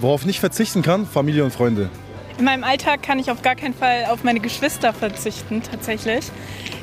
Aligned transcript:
Worauf 0.00 0.26
nicht 0.26 0.40
verzichten 0.40 0.82
kann, 0.82 1.06
Familie 1.06 1.44
und 1.44 1.52
Freunde. 1.52 1.90
In 2.38 2.44
meinem 2.44 2.64
Alltag 2.64 3.02
kann 3.02 3.18
ich 3.18 3.30
auf 3.30 3.40
gar 3.40 3.54
keinen 3.54 3.72
Fall 3.72 4.06
auf 4.10 4.22
meine 4.22 4.40
Geschwister 4.40 4.92
verzichten, 4.92 5.62
tatsächlich. 5.62 6.26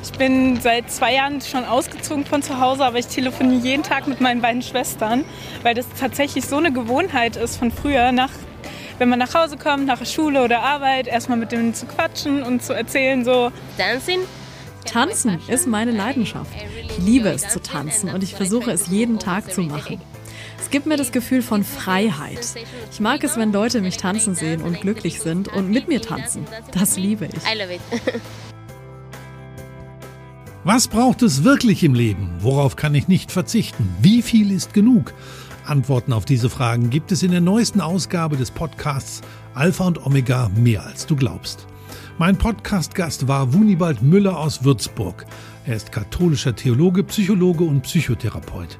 Ich 0.02 0.10
bin 0.12 0.60
seit 0.60 0.90
zwei 0.90 1.14
Jahren 1.14 1.40
schon 1.40 1.64
ausgezogen 1.64 2.26
von 2.26 2.42
zu 2.42 2.58
Hause, 2.58 2.84
aber 2.84 2.98
ich 2.98 3.06
telefoniere 3.06 3.62
jeden 3.62 3.82
Tag 3.84 4.08
mit 4.08 4.20
meinen 4.20 4.40
beiden 4.40 4.62
Schwestern, 4.62 5.24
weil 5.62 5.74
das 5.74 5.86
tatsächlich 5.98 6.44
so 6.44 6.56
eine 6.56 6.72
Gewohnheit 6.72 7.36
ist 7.36 7.56
von 7.56 7.70
früher, 7.70 8.10
nach, 8.10 8.30
wenn 8.98 9.08
man 9.08 9.20
nach 9.20 9.32
Hause 9.32 9.56
kommt, 9.56 9.86
nach 9.86 9.98
der 9.98 10.06
Schule 10.06 10.42
oder 10.42 10.60
Arbeit, 10.60 11.06
erstmal 11.06 11.38
mit 11.38 11.52
denen 11.52 11.72
zu 11.72 11.86
quatschen 11.86 12.42
und 12.42 12.64
zu 12.64 12.72
erzählen, 12.72 13.24
so. 13.24 13.52
Dancing 13.78 14.20
Tanzen 14.84 15.40
ist 15.48 15.66
meine 15.66 15.92
Leidenschaft. 15.92 16.50
Ich 16.88 16.98
liebe 16.98 17.28
es 17.28 17.48
zu 17.48 17.60
tanzen 17.60 18.10
und 18.10 18.22
ich 18.22 18.34
versuche 18.34 18.70
es 18.70 18.88
jeden 18.88 19.18
Tag 19.18 19.52
zu 19.52 19.62
machen. 19.62 20.00
Es 20.64 20.70
gibt 20.70 20.86
mir 20.86 20.96
das 20.96 21.12
Gefühl 21.12 21.42
von 21.42 21.62
Freiheit. 21.62 22.38
Ich 22.90 22.98
mag 22.98 23.22
es, 23.22 23.36
wenn 23.36 23.52
Leute 23.52 23.82
mich 23.82 23.98
tanzen 23.98 24.34
sehen 24.34 24.62
und 24.62 24.80
glücklich 24.80 25.20
sind 25.20 25.46
und 25.48 25.70
mit 25.70 25.88
mir 25.88 26.00
tanzen. 26.00 26.46
Das 26.72 26.96
liebe 26.96 27.26
ich. 27.26 27.34
Was 30.64 30.88
braucht 30.88 31.20
es 31.20 31.44
wirklich 31.44 31.84
im 31.84 31.92
Leben? 31.92 32.30
Worauf 32.40 32.76
kann 32.76 32.94
ich 32.94 33.08
nicht 33.08 33.30
verzichten? 33.30 33.94
Wie 34.00 34.22
viel 34.22 34.50
ist 34.50 34.72
genug? 34.72 35.12
Antworten 35.66 36.14
auf 36.14 36.24
diese 36.24 36.48
Fragen 36.48 36.88
gibt 36.88 37.12
es 37.12 37.22
in 37.22 37.32
der 37.32 37.42
neuesten 37.42 37.82
Ausgabe 37.82 38.38
des 38.38 38.50
Podcasts 38.50 39.20
Alpha 39.52 39.84
und 39.84 40.06
Omega 40.06 40.50
mehr 40.56 40.86
als 40.86 41.04
du 41.04 41.14
glaubst. 41.14 41.66
Mein 42.16 42.38
Podcast-Gast 42.38 43.28
war 43.28 43.52
Wunibald 43.52 44.00
Müller 44.02 44.38
aus 44.38 44.64
Würzburg. 44.64 45.26
Er 45.66 45.76
ist 45.76 45.92
katholischer 45.92 46.56
Theologe, 46.56 47.04
Psychologe 47.04 47.64
und 47.64 47.82
Psychotherapeut. 47.82 48.78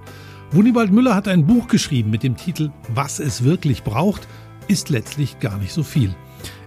Wunibald 0.55 0.93
Müller 0.93 1.17
hat 1.17 1.27
ein 1.27 1.47
Buch 1.47 1.67
geschrieben 1.67 2.11
mit 2.11 2.23
dem 2.23 2.37
Titel 2.37 2.71
Was 2.95 3.19
es 3.19 3.43
wirklich 3.43 3.83
braucht, 3.83 4.29
ist 4.69 4.89
letztlich 4.89 5.41
gar 5.41 5.59
nicht 5.59 5.73
so 5.73 5.83
viel. 5.83 6.15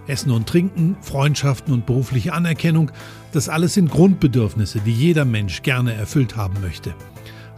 Essen 0.06 0.30
und 0.30 0.46
Trinken, 0.46 0.98
Freundschaften 1.00 1.72
und 1.72 1.86
berufliche 1.86 2.34
Anerkennung, 2.34 2.90
das 3.32 3.48
alles 3.48 3.72
sind 3.72 3.90
Grundbedürfnisse, 3.90 4.80
die 4.80 4.92
jeder 4.92 5.24
Mensch 5.24 5.62
gerne 5.62 5.94
erfüllt 5.94 6.36
haben 6.36 6.60
möchte. 6.60 6.94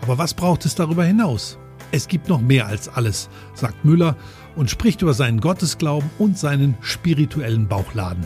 Aber 0.02 0.18
was 0.18 0.32
braucht 0.32 0.64
es 0.66 0.76
darüber 0.76 1.04
hinaus? 1.04 1.58
Es 1.90 2.06
gibt 2.06 2.28
noch 2.28 2.40
mehr 2.40 2.68
als 2.68 2.88
alles, 2.88 3.28
sagt 3.54 3.84
Müller 3.84 4.16
und 4.54 4.70
spricht 4.70 5.02
über 5.02 5.14
seinen 5.14 5.40
Gottesglauben 5.40 6.10
und 6.20 6.38
seinen 6.38 6.76
spirituellen 6.80 7.66
Bauchladen. 7.66 8.24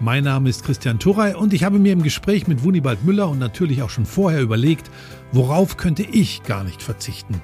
Mein 0.00 0.24
Name 0.24 0.48
ist 0.48 0.64
Christian 0.64 0.98
Turrey 0.98 1.34
und 1.34 1.52
ich 1.52 1.64
habe 1.64 1.78
mir 1.78 1.92
im 1.92 2.02
Gespräch 2.02 2.48
mit 2.48 2.64
Wunibald 2.64 3.04
Müller 3.04 3.28
und 3.28 3.38
natürlich 3.38 3.82
auch 3.82 3.90
schon 3.90 4.06
vorher 4.06 4.40
überlegt, 4.40 4.90
worauf 5.32 5.76
könnte 5.76 6.02
ich 6.02 6.42
gar 6.42 6.64
nicht 6.64 6.82
verzichten. 6.82 7.40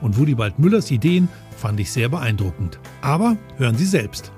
Und 0.00 0.18
Wunibald 0.18 0.58
Müllers 0.58 0.90
Ideen 0.90 1.28
fand 1.56 1.80
ich 1.80 1.90
sehr 1.90 2.08
beeindruckend. 2.08 2.78
Aber 3.00 3.36
hören 3.56 3.76
Sie 3.76 3.86
selbst. 3.86 4.30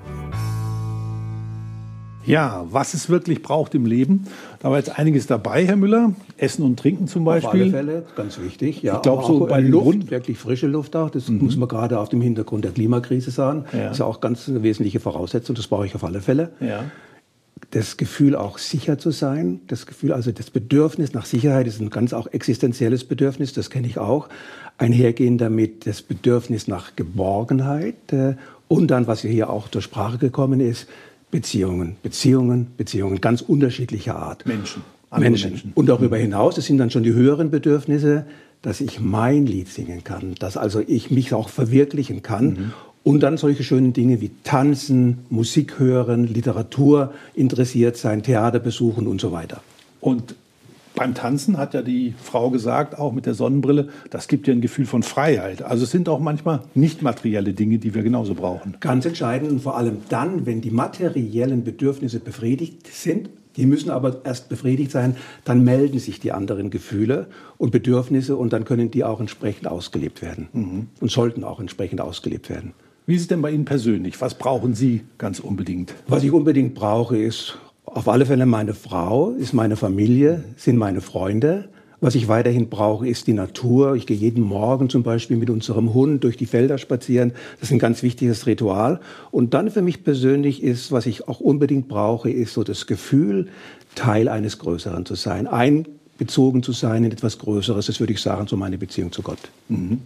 Ja, 2.25 2.65
was 2.69 2.93
es 2.93 3.09
wirklich 3.09 3.41
braucht 3.41 3.73
im 3.75 3.85
Leben. 3.85 4.25
Da 4.59 4.69
war 4.69 4.77
jetzt 4.77 4.99
einiges 4.99 5.25
dabei, 5.25 5.65
Herr 5.65 5.75
Müller. 5.75 6.13
Essen 6.37 6.63
und 6.63 6.77
Trinken 6.79 7.07
zum 7.07 7.25
Beispiel. 7.25 7.49
Auf 7.49 7.55
alle 7.55 7.71
Fälle, 7.71 8.05
ganz 8.15 8.39
wichtig. 8.39 8.81
Ja, 8.83 8.97
ich 8.97 9.01
glaube, 9.01 9.25
so 9.25 9.45
bei 9.47 9.61
Luft, 9.61 9.83
Grund 9.85 10.11
wirklich 10.11 10.37
frische 10.37 10.67
Luft 10.67 10.95
auch. 10.95 11.09
Das 11.09 11.27
mhm. 11.27 11.39
muss 11.39 11.57
man 11.57 11.67
gerade 11.67 11.99
auf 11.99 12.09
dem 12.09 12.21
Hintergrund 12.21 12.65
der 12.65 12.71
Klimakrise 12.71 13.31
sagen. 13.31 13.65
Ja. 13.73 13.85
Das 13.85 13.93
ist 13.93 13.97
ja 13.99 14.05
auch 14.05 14.21
ganz 14.21 14.47
eine 14.47 14.61
wesentliche 14.63 14.99
Voraussetzung. 14.99 15.55
Das 15.55 15.67
brauche 15.67 15.85
ich 15.85 15.95
auf 15.95 16.03
alle 16.03 16.21
Fälle. 16.21 16.51
Ja 16.59 16.85
das 17.71 17.97
Gefühl 17.97 18.35
auch 18.35 18.57
sicher 18.57 18.97
zu 18.97 19.11
sein, 19.11 19.61
das 19.67 19.85
Gefühl, 19.85 20.13
also 20.13 20.31
das 20.31 20.49
Bedürfnis 20.49 21.13
nach 21.13 21.25
Sicherheit 21.25 21.67
ist 21.67 21.79
ein 21.79 21.89
ganz 21.89 22.13
auch 22.13 22.27
existenzielles 22.27 23.03
Bedürfnis, 23.03 23.53
das 23.53 23.69
kenne 23.69 23.87
ich 23.87 23.97
auch, 23.97 24.29
einhergehend 24.77 25.41
damit 25.41 25.85
das 25.85 26.01
Bedürfnis 26.01 26.67
nach 26.67 26.95
Geborgenheit 26.95 28.11
äh, 28.11 28.35
und 28.67 28.87
dann, 28.89 29.07
was 29.07 29.21
hier 29.21 29.49
auch 29.49 29.69
zur 29.69 29.81
Sprache 29.81 30.17
gekommen 30.17 30.59
ist, 30.59 30.87
Beziehungen, 31.31 31.97
Beziehungen, 32.01 32.67
Beziehungen 32.75 33.21
ganz 33.21 33.41
unterschiedlicher 33.41 34.15
Art. 34.15 34.45
Menschen. 34.45 34.81
Menschen. 35.11 35.51
Menschen. 35.51 35.71
Und 35.75 35.87
darüber 35.87 36.17
mhm. 36.17 36.21
hinaus, 36.21 36.55
das 36.55 36.65
sind 36.65 36.77
dann 36.77 36.91
schon 36.91 37.03
die 37.03 37.13
höheren 37.13 37.51
Bedürfnisse, 37.51 38.25
dass 38.61 38.81
ich 38.81 38.99
mein 38.99 39.45
Lied 39.45 39.69
singen 39.69 40.03
kann, 40.03 40.35
dass 40.35 40.57
also 40.57 40.81
ich 40.85 41.11
mich 41.11 41.33
auch 41.33 41.49
verwirklichen 41.49 42.21
kann 42.21 42.45
mhm. 42.45 42.73
Und 43.03 43.21
dann 43.21 43.37
solche 43.37 43.63
schönen 43.63 43.93
Dinge 43.93 44.21
wie 44.21 44.31
Tanzen, 44.43 45.19
Musik 45.29 45.79
hören, 45.79 46.25
Literatur 46.25 47.13
interessiert 47.33 47.97
sein, 47.97 48.23
Theater 48.23 48.59
besuchen 48.59 49.07
und 49.07 49.21
so 49.21 49.31
weiter. 49.31 49.61
Und 50.01 50.35
beim 50.95 51.13
Tanzen 51.13 51.57
hat 51.57 51.73
ja 51.73 51.81
die 51.81 52.13
Frau 52.21 52.49
gesagt, 52.49 52.97
auch 52.97 53.13
mit 53.13 53.25
der 53.25 53.33
Sonnenbrille, 53.33 53.87
das 54.09 54.27
gibt 54.27 54.47
ja 54.47 54.53
ein 54.53 54.59
Gefühl 54.59 54.85
von 54.85 55.01
Freiheit. 55.01 55.61
Also 55.61 55.85
es 55.85 55.91
sind 55.91 56.09
auch 56.09 56.19
manchmal 56.19 56.61
nicht 56.75 57.01
materielle 57.01 57.53
Dinge, 57.53 57.77
die 57.77 57.93
wir 57.93 58.03
genauso 58.03 58.35
brauchen. 58.35 58.75
Ganz 58.81 59.05
entscheidend 59.05 59.49
und 59.49 59.61
vor 59.61 59.77
allem 59.77 59.99
dann, 60.09 60.45
wenn 60.45 60.59
die 60.59 60.71
materiellen 60.71 61.63
Bedürfnisse 61.63 62.19
befriedigt 62.19 62.87
sind, 62.87 63.29
die 63.55 63.65
müssen 63.65 63.89
aber 63.89 64.21
erst 64.25 64.49
befriedigt 64.49 64.91
sein, 64.91 65.15
dann 65.45 65.63
melden 65.63 65.99
sich 65.99 66.19
die 66.19 66.31
anderen 66.31 66.69
Gefühle 66.69 67.27
und 67.57 67.71
Bedürfnisse 67.71 68.35
und 68.35 68.51
dann 68.51 68.65
können 68.65 68.91
die 68.91 69.03
auch 69.03 69.19
entsprechend 69.19 69.67
ausgelebt 69.67 70.21
werden 70.21 70.49
mhm. 70.53 70.87
und 70.99 71.11
sollten 71.11 71.43
auch 71.43 71.59
entsprechend 71.59 72.01
ausgelebt 72.01 72.49
werden. 72.49 72.73
Wie 73.09 73.15
ist 73.15 73.21
es 73.21 73.27
denn 73.27 73.41
bei 73.41 73.49
Ihnen 73.49 73.65
persönlich? 73.65 74.21
Was 74.21 74.35
brauchen 74.35 74.75
Sie 74.75 75.01
ganz 75.17 75.39
unbedingt? 75.39 75.95
Was 76.07 76.23
ich 76.23 76.31
unbedingt 76.31 76.75
brauche, 76.75 77.17
ist 77.17 77.57
auf 77.83 78.07
alle 78.07 78.27
Fälle 78.27 78.45
meine 78.45 78.75
Frau, 78.75 79.31
ist 79.31 79.51
meine 79.51 79.77
Familie, 79.77 80.43
sind 80.57 80.77
meine 80.77 81.01
Freunde. 81.01 81.69
Was 82.01 82.13
ich 82.13 82.27
weiterhin 82.27 82.69
brauche, 82.69 83.07
ist 83.07 83.25
die 83.25 83.33
Natur. 83.33 83.95
Ich 83.95 84.05
gehe 84.05 84.15
jeden 84.15 84.43
Morgen 84.43 84.91
zum 84.91 85.01
Beispiel 85.01 85.37
mit 85.37 85.49
unserem 85.49 85.95
Hund 85.95 86.23
durch 86.23 86.37
die 86.37 86.45
Felder 86.45 86.77
spazieren. 86.77 87.31
Das 87.59 87.69
ist 87.69 87.71
ein 87.71 87.79
ganz 87.79 88.03
wichtiges 88.03 88.45
Ritual. 88.45 88.99
Und 89.31 89.55
dann 89.55 89.71
für 89.71 89.81
mich 89.81 90.03
persönlich 90.03 90.61
ist, 90.61 90.91
was 90.91 91.07
ich 91.07 91.27
auch 91.27 91.39
unbedingt 91.39 91.87
brauche, 91.87 92.29
ist 92.29 92.53
so 92.53 92.63
das 92.63 92.85
Gefühl, 92.85 93.47
Teil 93.95 94.29
eines 94.29 94.59
Größeren 94.59 95.07
zu 95.07 95.15
sein, 95.15 95.47
einbezogen 95.47 96.61
zu 96.61 96.73
sein 96.73 97.05
in 97.05 97.11
etwas 97.11 97.39
Größeres. 97.39 97.87
Das 97.87 97.99
würde 97.99 98.13
ich 98.13 98.21
sagen, 98.21 98.45
so 98.45 98.55
meine 98.55 98.77
Beziehung 98.77 99.11
zu 99.11 99.23
Gott. 99.23 99.49
Mhm. 99.67 100.01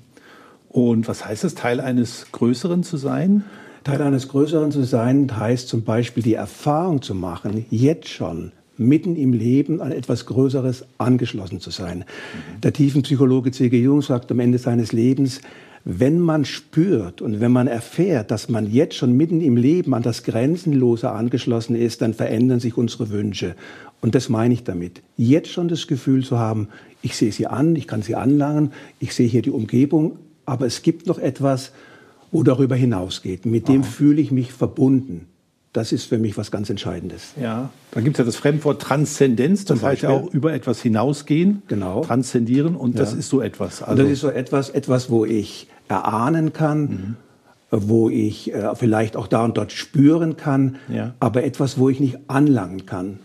Und 0.73 1.07
was 1.07 1.23
heißt 1.23 1.44
es, 1.44 1.53
Teil 1.53 1.79
eines 1.79 2.25
Größeren 2.31 2.81
zu 2.81 2.97
sein? 2.97 3.44
Teil 3.84 4.01
eines 4.01 4.28
Größeren 4.28 4.72
zu 4.72 4.84
sein 4.84 5.38
heißt 5.38 5.67
zum 5.67 5.84
Beispiel 5.84 6.23
die 6.23 6.34
Erfahrung 6.34 7.01
zu 7.03 7.13
machen, 7.13 7.66
jetzt 7.69 8.09
schon 8.09 8.51
mitten 8.75 9.16
im 9.16 9.33
Leben 9.33 9.81
an 9.81 9.91
etwas 9.91 10.25
Größeres 10.25 10.85
angeschlossen 10.97 11.59
zu 11.59 11.69
sein. 11.69 12.00
Mhm. 12.00 12.62
Der 12.62 12.73
Tiefenpsychologe 12.73 13.51
C.G. 13.51 13.79
Jung 13.79 14.01
sagt 14.01 14.31
am 14.31 14.39
Ende 14.39 14.57
seines 14.57 14.94
Lebens, 14.94 15.41
wenn 15.85 16.19
man 16.19 16.44
spürt 16.44 17.22
und 17.22 17.39
wenn 17.39 17.51
man 17.51 17.67
erfährt, 17.67 18.31
dass 18.31 18.50
man 18.50 18.72
jetzt 18.72 18.95
schon 18.95 19.16
mitten 19.16 19.41
im 19.41 19.57
Leben 19.57 19.94
an 19.94 20.01
das 20.01 20.23
Grenzenlose 20.23 21.12
angeschlossen 21.12 21.75
ist, 21.75 22.01
dann 22.01 22.16
verändern 22.16 22.59
sich 22.59 22.78
unsere 22.78 23.12
Wünsche. 23.12 23.56
Und 24.01 24.16
das 24.16 24.28
meine 24.28 24.56
ich 24.56 24.63
damit. 24.63 25.03
Jetzt 25.17 25.51
schon 25.51 25.67
das 25.67 25.85
Gefühl 25.85 26.23
zu 26.23 26.39
haben, 26.39 26.69
ich 27.03 27.16
sehe 27.16 27.31
sie 27.31 27.45
an, 27.45 27.75
ich 27.75 27.85
kann 27.85 28.01
sie 28.01 28.16
anlangen, 28.16 28.72
ich 29.00 29.13
sehe 29.13 29.28
hier 29.28 29.44
die 29.44 29.51
Umgebung, 29.51 30.17
aber 30.45 30.65
es 30.65 30.81
gibt 30.81 31.07
noch 31.07 31.19
etwas, 31.19 31.71
wo 32.31 32.43
darüber 32.43 32.75
hinausgeht. 32.75 33.45
Mit 33.45 33.67
dem 33.67 33.81
Aha. 33.81 33.89
fühle 33.89 34.21
ich 34.21 34.31
mich 34.31 34.51
verbunden. 34.51 35.27
Das 35.71 35.91
ist 35.91 36.05
für 36.05 36.19
mich 36.19 36.37
was 36.37 36.51
ganz 36.51 36.69
Entscheidendes. 36.69 37.33
Ja, 37.41 37.71
dann 37.91 38.03
gibt 38.03 38.15
es 38.15 38.19
ja 38.19 38.25
das 38.25 38.35
Fremdwort 38.35 38.79
Transzendenz, 38.79 39.65
das 39.65 39.81
heißt 39.81 40.03
ja 40.03 40.09
auch 40.09 40.31
über 40.31 40.53
etwas 40.53 40.81
hinausgehen, 40.81 41.63
genau. 41.67 42.03
transzendieren 42.03 42.75
und 42.75 42.99
das 42.99 43.13
ist 43.13 43.29
so 43.29 43.41
etwas. 43.41 43.81
Also 43.81 43.91
und 43.91 43.97
das 43.99 44.11
ist 44.11 44.19
so 44.19 44.29
etwas, 44.29 44.69
etwas, 44.69 45.09
wo 45.09 45.25
ich 45.25 45.67
erahnen 45.87 46.53
kann, 46.53 46.81
mhm. 46.81 47.15
wo 47.71 48.11
ich 48.11 48.53
äh, 48.53 48.75
vielleicht 48.75 49.15
auch 49.15 49.25
da 49.25 49.43
und 49.45 49.57
dort 49.57 49.71
spüren 49.71 50.37
kann, 50.37 50.75
ja. 50.89 51.15
aber 51.19 51.43
etwas, 51.43 51.79
wo 51.79 51.89
ich 51.89 51.99
nicht 51.99 52.19
anlangen 52.27 52.85
kann 52.85 53.17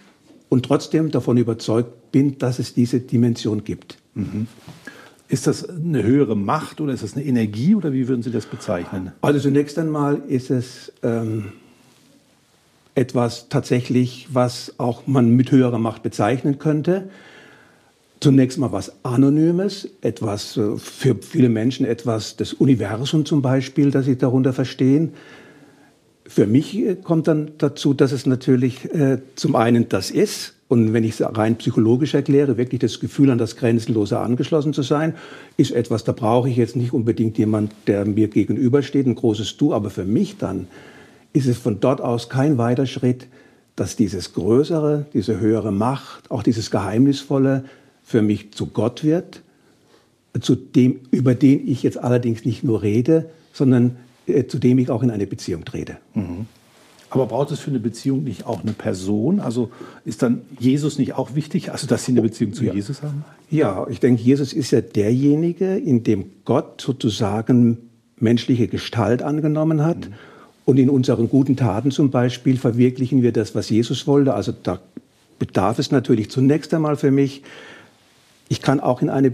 und 0.48 0.64
trotzdem 0.64 1.10
davon 1.10 1.36
überzeugt 1.36 2.12
bin, 2.12 2.38
dass 2.38 2.58
es 2.58 2.72
diese 2.72 3.00
Dimension 3.00 3.62
gibt. 3.62 3.98
Mhm. 4.14 4.46
Ist 5.28 5.46
das 5.46 5.68
eine 5.68 6.02
höhere 6.02 6.36
Macht 6.36 6.80
oder 6.80 6.94
ist 6.94 7.02
das 7.02 7.14
eine 7.14 7.24
Energie 7.24 7.74
oder 7.74 7.92
wie 7.92 8.08
würden 8.08 8.22
Sie 8.22 8.30
das 8.30 8.46
bezeichnen? 8.46 9.12
Also 9.20 9.38
zunächst 9.40 9.78
einmal 9.78 10.22
ist 10.26 10.50
es 10.50 10.90
ähm, 11.02 11.52
etwas 12.94 13.50
tatsächlich, 13.50 14.28
was 14.32 14.74
auch 14.78 15.06
man 15.06 15.30
mit 15.36 15.52
höherer 15.52 15.78
Macht 15.78 16.02
bezeichnen 16.02 16.58
könnte. 16.58 17.10
Zunächst 18.20 18.58
mal 18.58 18.72
was 18.72 19.04
Anonymes, 19.04 19.88
etwas 20.00 20.56
äh, 20.56 20.76
für 20.78 21.14
viele 21.20 21.50
Menschen 21.50 21.84
etwas 21.84 22.36
das 22.36 22.54
Universum 22.54 23.26
zum 23.26 23.42
Beispiel, 23.42 23.90
das 23.90 24.06
sie 24.06 24.16
darunter 24.16 24.54
verstehen. 24.54 25.12
Für 26.28 26.46
mich 26.46 26.76
äh, 26.76 26.94
kommt 26.94 27.26
dann 27.26 27.52
dazu, 27.58 27.94
dass 27.94 28.12
es 28.12 28.26
natürlich 28.26 28.84
äh, 28.94 29.18
zum 29.34 29.56
einen 29.56 29.88
das 29.88 30.10
ist, 30.10 30.54
und 30.68 30.92
wenn 30.92 31.02
ich 31.02 31.18
es 31.18 31.22
rein 31.22 31.56
psychologisch 31.56 32.12
erkläre, 32.12 32.58
wirklich 32.58 32.80
das 32.80 33.00
Gefühl 33.00 33.30
an 33.30 33.38
das 33.38 33.56
Grenzenlose 33.56 34.18
angeschlossen 34.18 34.74
zu 34.74 34.82
sein, 34.82 35.14
ist 35.56 35.70
etwas, 35.72 36.04
da 36.04 36.12
brauche 36.12 36.50
ich 36.50 36.56
jetzt 36.58 36.76
nicht 36.76 36.92
unbedingt 36.92 37.38
jemand, 37.38 37.72
der 37.86 38.04
mir 38.04 38.28
gegenübersteht, 38.28 39.06
ein 39.06 39.14
großes 39.14 39.56
Du, 39.56 39.72
aber 39.72 39.88
für 39.88 40.04
mich 40.04 40.36
dann 40.36 40.68
ist 41.32 41.46
es 41.46 41.56
von 41.56 41.80
dort 41.80 42.02
aus 42.02 42.28
kein 42.28 42.58
weiter 42.58 42.84
Schritt, 42.84 43.28
dass 43.76 43.96
dieses 43.96 44.34
Größere, 44.34 45.06
diese 45.14 45.40
höhere 45.40 45.72
Macht, 45.72 46.30
auch 46.30 46.42
dieses 46.42 46.70
Geheimnisvolle 46.70 47.64
für 48.02 48.20
mich 48.20 48.52
zu 48.52 48.66
Gott 48.66 49.04
wird, 49.04 49.42
zu 50.40 50.54
dem, 50.54 51.00
über 51.10 51.34
den 51.34 51.66
ich 51.66 51.82
jetzt 51.82 51.96
allerdings 51.96 52.44
nicht 52.44 52.62
nur 52.62 52.82
rede, 52.82 53.30
sondern 53.54 53.96
äh, 54.28 54.46
zu 54.46 54.58
dem 54.58 54.78
ich 54.78 54.90
auch 54.90 55.02
in 55.02 55.10
eine 55.10 55.26
Beziehung 55.26 55.64
trete. 55.64 55.98
Mhm. 56.14 56.46
Aber 57.10 57.26
braucht 57.26 57.50
es 57.50 57.60
für 57.60 57.70
eine 57.70 57.80
Beziehung 57.80 58.24
nicht 58.24 58.46
auch 58.46 58.62
eine 58.62 58.72
Person? 58.72 59.40
Also 59.40 59.70
ist 60.04 60.22
dann 60.22 60.42
Jesus 60.58 60.98
nicht 60.98 61.14
auch 61.14 61.34
wichtig, 61.34 61.72
also 61.72 61.86
dass 61.86 62.04
Sie 62.04 62.12
eine 62.12 62.20
Beziehung 62.20 62.52
zu 62.52 62.64
ja. 62.64 62.74
Jesus 62.74 63.02
haben? 63.02 63.24
Ja, 63.50 63.86
ich 63.88 64.00
denke, 64.00 64.22
Jesus 64.22 64.52
ist 64.52 64.70
ja 64.72 64.82
derjenige, 64.82 65.76
in 65.76 66.04
dem 66.04 66.26
Gott 66.44 66.82
sozusagen 66.82 67.78
menschliche 68.18 68.68
Gestalt 68.68 69.22
angenommen 69.22 69.84
hat. 69.84 70.10
Mhm. 70.10 70.14
Und 70.66 70.76
in 70.78 70.90
unseren 70.90 71.30
guten 71.30 71.56
Taten 71.56 71.90
zum 71.90 72.10
Beispiel 72.10 72.58
verwirklichen 72.58 73.22
wir 73.22 73.32
das, 73.32 73.54
was 73.54 73.70
Jesus 73.70 74.06
wollte. 74.06 74.34
Also 74.34 74.52
da 74.52 74.80
bedarf 75.38 75.78
es 75.78 75.90
natürlich 75.90 76.30
zunächst 76.30 76.74
einmal 76.74 76.96
für 76.96 77.10
mich, 77.10 77.42
ich 78.50 78.60
kann 78.60 78.80
auch 78.80 79.00
in 79.00 79.08
eine 79.08 79.32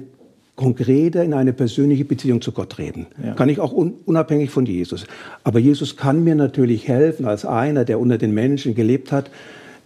konkrete, 0.56 1.22
in 1.22 1.34
eine 1.34 1.52
persönliche 1.52 2.04
Beziehung 2.04 2.40
zu 2.40 2.52
Gott 2.52 2.78
reden. 2.78 3.06
Ja. 3.22 3.34
Kann 3.34 3.48
ich 3.48 3.58
auch 3.58 3.72
un 3.72 3.94
unabhängig 4.04 4.50
von 4.50 4.66
Jesus. 4.66 5.04
Aber 5.42 5.58
Jesus 5.58 5.96
kann 5.96 6.22
mir 6.22 6.34
natürlich 6.34 6.86
helfen, 6.86 7.26
als 7.26 7.44
einer, 7.44 7.84
der 7.84 7.98
unter 7.98 8.18
den 8.18 8.32
Menschen 8.32 8.74
gelebt 8.74 9.10
hat, 9.10 9.30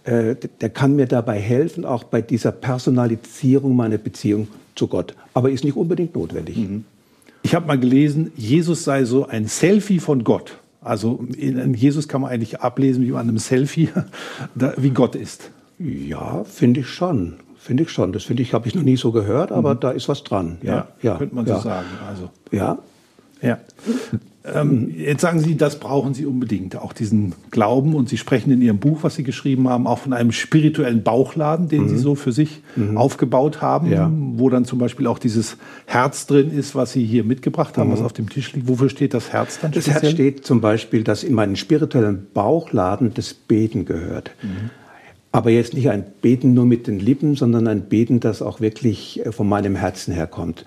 äh, 0.03 0.35
der 0.61 0.69
kann 0.69 0.95
mir 0.95 1.07
dabei 1.07 1.39
helfen, 1.39 1.85
auch 1.85 2.03
bei 2.03 2.21
dieser 2.21 2.51
Personalisierung 2.51 3.75
meiner 3.75 3.97
Beziehung 3.97 4.47
zu 4.75 4.87
Gott. 4.87 5.15
Aber 5.33 5.49
ist 5.49 5.63
nicht 5.63 5.75
unbedingt 5.75 6.15
notwendig. 6.15 6.57
Mhm. 6.57 6.85
Ich 7.41 7.55
habe 7.55 7.67
mal 7.67 7.79
gelesen, 7.79 8.31
Jesus 8.35 8.83
sei 8.83 9.05
so 9.05 9.25
ein 9.27 9.47
Selfie 9.47 9.99
von 9.99 10.23
Gott. 10.23 10.57
Also 10.81 11.25
in 11.37 11.73
Jesus 11.73 12.07
kann 12.07 12.21
man 12.21 12.31
eigentlich 12.31 12.61
ablesen, 12.61 13.05
wie 13.05 13.11
man 13.11 13.27
einem 13.27 13.37
Selfie, 13.37 13.89
wie 14.77 14.89
Gott 14.91 15.15
ist. 15.15 15.51
Ja, 15.77 16.43
finde 16.43 16.81
ich 16.81 16.87
schon. 16.87 17.35
Finde 17.59 17.83
ich 17.83 17.89
schon. 17.89 18.13
Das 18.13 18.23
finde 18.23 18.41
ich, 18.41 18.53
habe 18.53 18.67
ich 18.67 18.73
noch 18.73 18.83
nie 18.83 18.95
so 18.95 19.11
gehört, 19.11 19.51
aber 19.51 19.75
mhm. 19.75 19.79
da 19.81 19.91
ist 19.91 20.07
was 20.07 20.23
dran. 20.23 20.57
Ja, 20.63 20.73
ja, 20.73 20.87
ja 21.01 21.17
könnte 21.17 21.35
man 21.35 21.45
ja. 21.45 21.57
so 21.57 21.63
sagen. 21.63 21.87
Also. 22.07 22.29
Ja. 22.51 22.79
Ja. 23.41 23.59
Ähm, 24.45 24.89
jetzt 24.95 25.21
sagen 25.21 25.39
Sie, 25.39 25.57
das 25.57 25.79
brauchen 25.79 26.13
Sie 26.13 26.25
unbedingt, 26.25 26.77
auch 26.77 26.93
diesen 26.93 27.35
Glauben. 27.51 27.93
Und 27.93 28.07
Sie 28.07 28.17
sprechen 28.17 28.51
in 28.51 28.61
Ihrem 28.61 28.79
Buch, 28.79 28.99
was 29.01 29.15
Sie 29.15 29.23
geschrieben 29.23 29.67
haben, 29.67 29.85
auch 29.85 29.99
von 29.99 30.13
einem 30.13 30.31
spirituellen 30.31 31.03
Bauchladen, 31.03 31.67
den 31.67 31.83
mhm. 31.83 31.89
Sie 31.89 31.97
so 31.97 32.15
für 32.15 32.31
sich 32.31 32.61
mhm. 32.75 32.97
aufgebaut 32.97 33.61
haben, 33.61 33.91
ja. 33.91 34.09
wo 34.35 34.49
dann 34.49 34.63
zum 34.63 34.79
Beispiel 34.79 35.07
auch 35.07 35.19
dieses 35.19 35.57
Herz 35.85 36.25
drin 36.25 36.51
ist, 36.51 36.75
was 36.75 36.93
Sie 36.93 37.05
hier 37.05 37.25
mitgebracht 37.25 37.77
haben, 37.77 37.89
mhm. 37.89 37.93
was 37.93 38.01
auf 38.01 38.13
dem 38.13 38.29
Tisch 38.29 38.53
liegt. 38.53 38.67
Wofür 38.69 38.89
steht 38.89 39.13
das 39.13 39.31
Herz 39.33 39.59
dann? 39.59 39.71
Das 39.71 39.83
speziell? 39.83 40.03
Herz 40.03 40.13
steht 40.13 40.45
zum 40.45 40.61
Beispiel, 40.61 41.03
dass 41.03 41.23
in 41.23 41.33
meinen 41.33 41.57
spirituellen 41.57 42.27
Bauchladen 42.33 43.13
das 43.13 43.33
Beten 43.33 43.85
gehört. 43.85 44.31
Mhm. 45.31 45.37
Aber 45.37 45.49
jetzt 45.49 45.73
nicht 45.73 45.89
ein 45.89 46.05
Beten 46.21 46.53
nur 46.53 46.65
mit 46.65 46.87
den 46.87 46.99
Lippen, 46.99 47.35
sondern 47.35 47.67
ein 47.67 47.83
Beten, 47.83 48.19
das 48.19 48.41
auch 48.41 48.61
wirklich 48.61 49.25
äh, 49.25 49.31
von 49.31 49.47
meinem 49.47 49.75
Herzen 49.75 50.13
herkommt. 50.13 50.65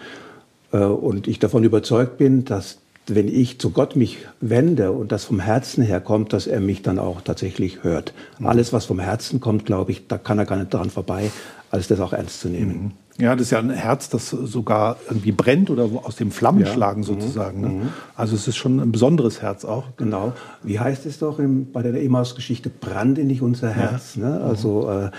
Äh, 0.73 0.79
und 0.79 1.29
ich 1.29 1.39
davon 1.39 1.65
überzeugt 1.65 2.19
bin, 2.19 2.45
dass 2.45 2.79
wenn 3.07 3.27
ich 3.27 3.59
zu 3.59 3.71
Gott 3.71 3.97
mich 3.97 4.19
wende 4.41 4.93
und 4.93 5.11
das 5.11 5.25
vom 5.25 5.41
Herzen 5.41 5.83
her 5.83 6.01
kommt, 6.01 6.33
dass 6.33 6.47
er 6.47 6.61
mich 6.61 6.83
dann 6.83 7.01
auch 7.01 7.21
tatsächlich 7.21 7.83
hört. 7.83 8.15
Mhm. 8.39 8.47
Alles, 8.47 8.73
was 8.73 8.85
vom 8.85 9.01
Herzen 9.01 9.41
kommt, 9.41 9.67
glaube 9.67 9.91
ich, 9.91 10.07
da 10.07 10.19
kann 10.19 10.39
er 10.39 10.47
gar 10.47 10.57
nicht 10.57 10.73
daran 10.73 10.91
vorbei, 10.91 11.31
als 11.71 11.89
das 11.89 12.01
auch 12.01 12.13
ernst 12.13 12.41
zu 12.41 12.49
nehmen. 12.49 12.93
Mhm. 13.19 13.25
Ja, 13.25 13.35
das 13.35 13.47
ist 13.47 13.51
ja 13.51 13.59
ein 13.59 13.71
Herz, 13.71 14.09
das 14.09 14.31
sogar 14.31 14.97
irgendwie 15.09 15.33
brennt 15.33 15.71
oder 15.71 15.89
aus 16.05 16.17
dem 16.17 16.31
Flammen 16.31 16.65
ja. 16.65 16.73
schlagen 16.73 17.01
mhm. 17.01 17.05
sozusagen. 17.05 17.61
Ne? 17.61 17.69
Mhm. 17.69 17.89
Also 18.17 18.35
es 18.35 18.49
ist 18.49 18.57
schon 18.57 18.81
ein 18.81 18.93
besonderes 18.93 19.43
Herz 19.43 19.65
auch. 19.65 19.85
Genau. 19.97 20.33
Wie 20.63 20.79
heißt 20.79 21.07
es 21.07 21.19
doch 21.19 21.39
im, 21.39 21.73
bei 21.73 21.83
der 21.83 21.95
Emaus-Geschichte, 22.03 22.71
brannte 22.71 23.25
nicht 23.25 23.43
unser 23.43 23.71
Herz. 23.71 24.17
Ja. 24.17 24.29
Ne? 24.29 24.39
Mhm. 24.39 24.45
Also 24.45 24.91
äh, 24.91 25.11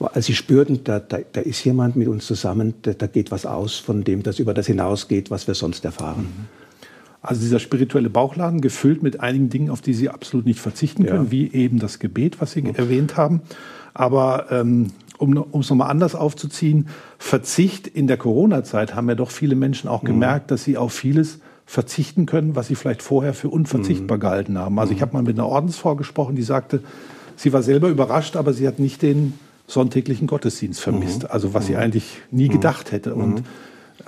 als 0.00 0.26
sie 0.26 0.34
spürten, 0.34 0.82
da, 0.84 0.98
da, 0.98 1.18
da, 1.32 1.40
ist 1.40 1.64
jemand 1.64 1.96
mit 1.96 2.08
uns 2.08 2.26
zusammen, 2.26 2.74
da, 2.82 2.92
da, 2.92 3.06
geht 3.06 3.30
was 3.30 3.46
aus 3.46 3.76
von 3.76 4.02
dem, 4.02 4.22
das 4.22 4.38
über 4.38 4.52
das 4.52 4.66
hinausgeht, 4.66 5.30
was 5.30 5.46
wir 5.46 5.54
sonst 5.54 5.84
erfahren. 5.84 6.22
Mhm. 6.22 6.62
Also 7.22 7.40
dieser 7.40 7.60
spirituelle 7.60 8.10
Bauchladen 8.10 8.60
gefüllt 8.60 9.04
mit 9.04 9.20
einigen 9.20 9.48
Dingen, 9.48 9.70
auf 9.70 9.80
die 9.80 9.94
Sie 9.94 10.08
absolut 10.08 10.44
nicht 10.44 10.58
verzichten 10.58 11.06
können, 11.06 11.26
ja. 11.26 11.30
wie 11.30 11.52
eben 11.52 11.78
das 11.78 12.00
Gebet, 12.00 12.40
was 12.40 12.52
Sie 12.52 12.62
mhm. 12.62 12.74
erwähnt 12.74 13.16
haben. 13.16 13.42
Aber 13.94 14.46
ähm, 14.50 14.88
um 15.18 15.60
es 15.60 15.70
nochmal 15.70 15.90
anders 15.90 16.14
aufzuziehen, 16.14 16.88
Verzicht 17.18 17.86
in 17.86 18.06
der 18.06 18.16
Corona-Zeit 18.16 18.94
haben 18.94 19.08
ja 19.08 19.14
doch 19.14 19.30
viele 19.30 19.54
Menschen 19.54 19.88
auch 19.88 20.02
mhm. 20.02 20.08
gemerkt, 20.08 20.50
dass 20.50 20.64
sie 20.64 20.76
auf 20.76 20.92
vieles 20.92 21.38
verzichten 21.66 22.26
können, 22.26 22.56
was 22.56 22.68
sie 22.68 22.74
vielleicht 22.74 23.02
vorher 23.02 23.34
für 23.34 23.48
unverzichtbar 23.48 24.16
mhm. 24.16 24.20
gehalten 24.20 24.58
haben. 24.58 24.78
Also 24.78 24.92
ich 24.92 24.98
mhm. 24.98 25.02
habe 25.02 25.12
mal 25.14 25.22
mit 25.22 25.38
einer 25.38 25.48
Ordensfrau 25.48 25.94
gesprochen, 25.94 26.34
die 26.34 26.42
sagte, 26.42 26.80
sie 27.36 27.52
war 27.52 27.62
selber 27.62 27.88
überrascht, 27.88 28.36
aber 28.36 28.52
sie 28.52 28.66
hat 28.66 28.78
nicht 28.78 29.02
den 29.02 29.34
sonntäglichen 29.66 30.26
Gottesdienst 30.26 30.80
vermisst. 30.80 31.30
Also 31.30 31.54
was 31.54 31.66
sie 31.66 31.76
eigentlich 31.76 32.20
nie 32.30 32.48
gedacht 32.48 32.92
hätte. 32.92 33.14
Und 33.14 33.42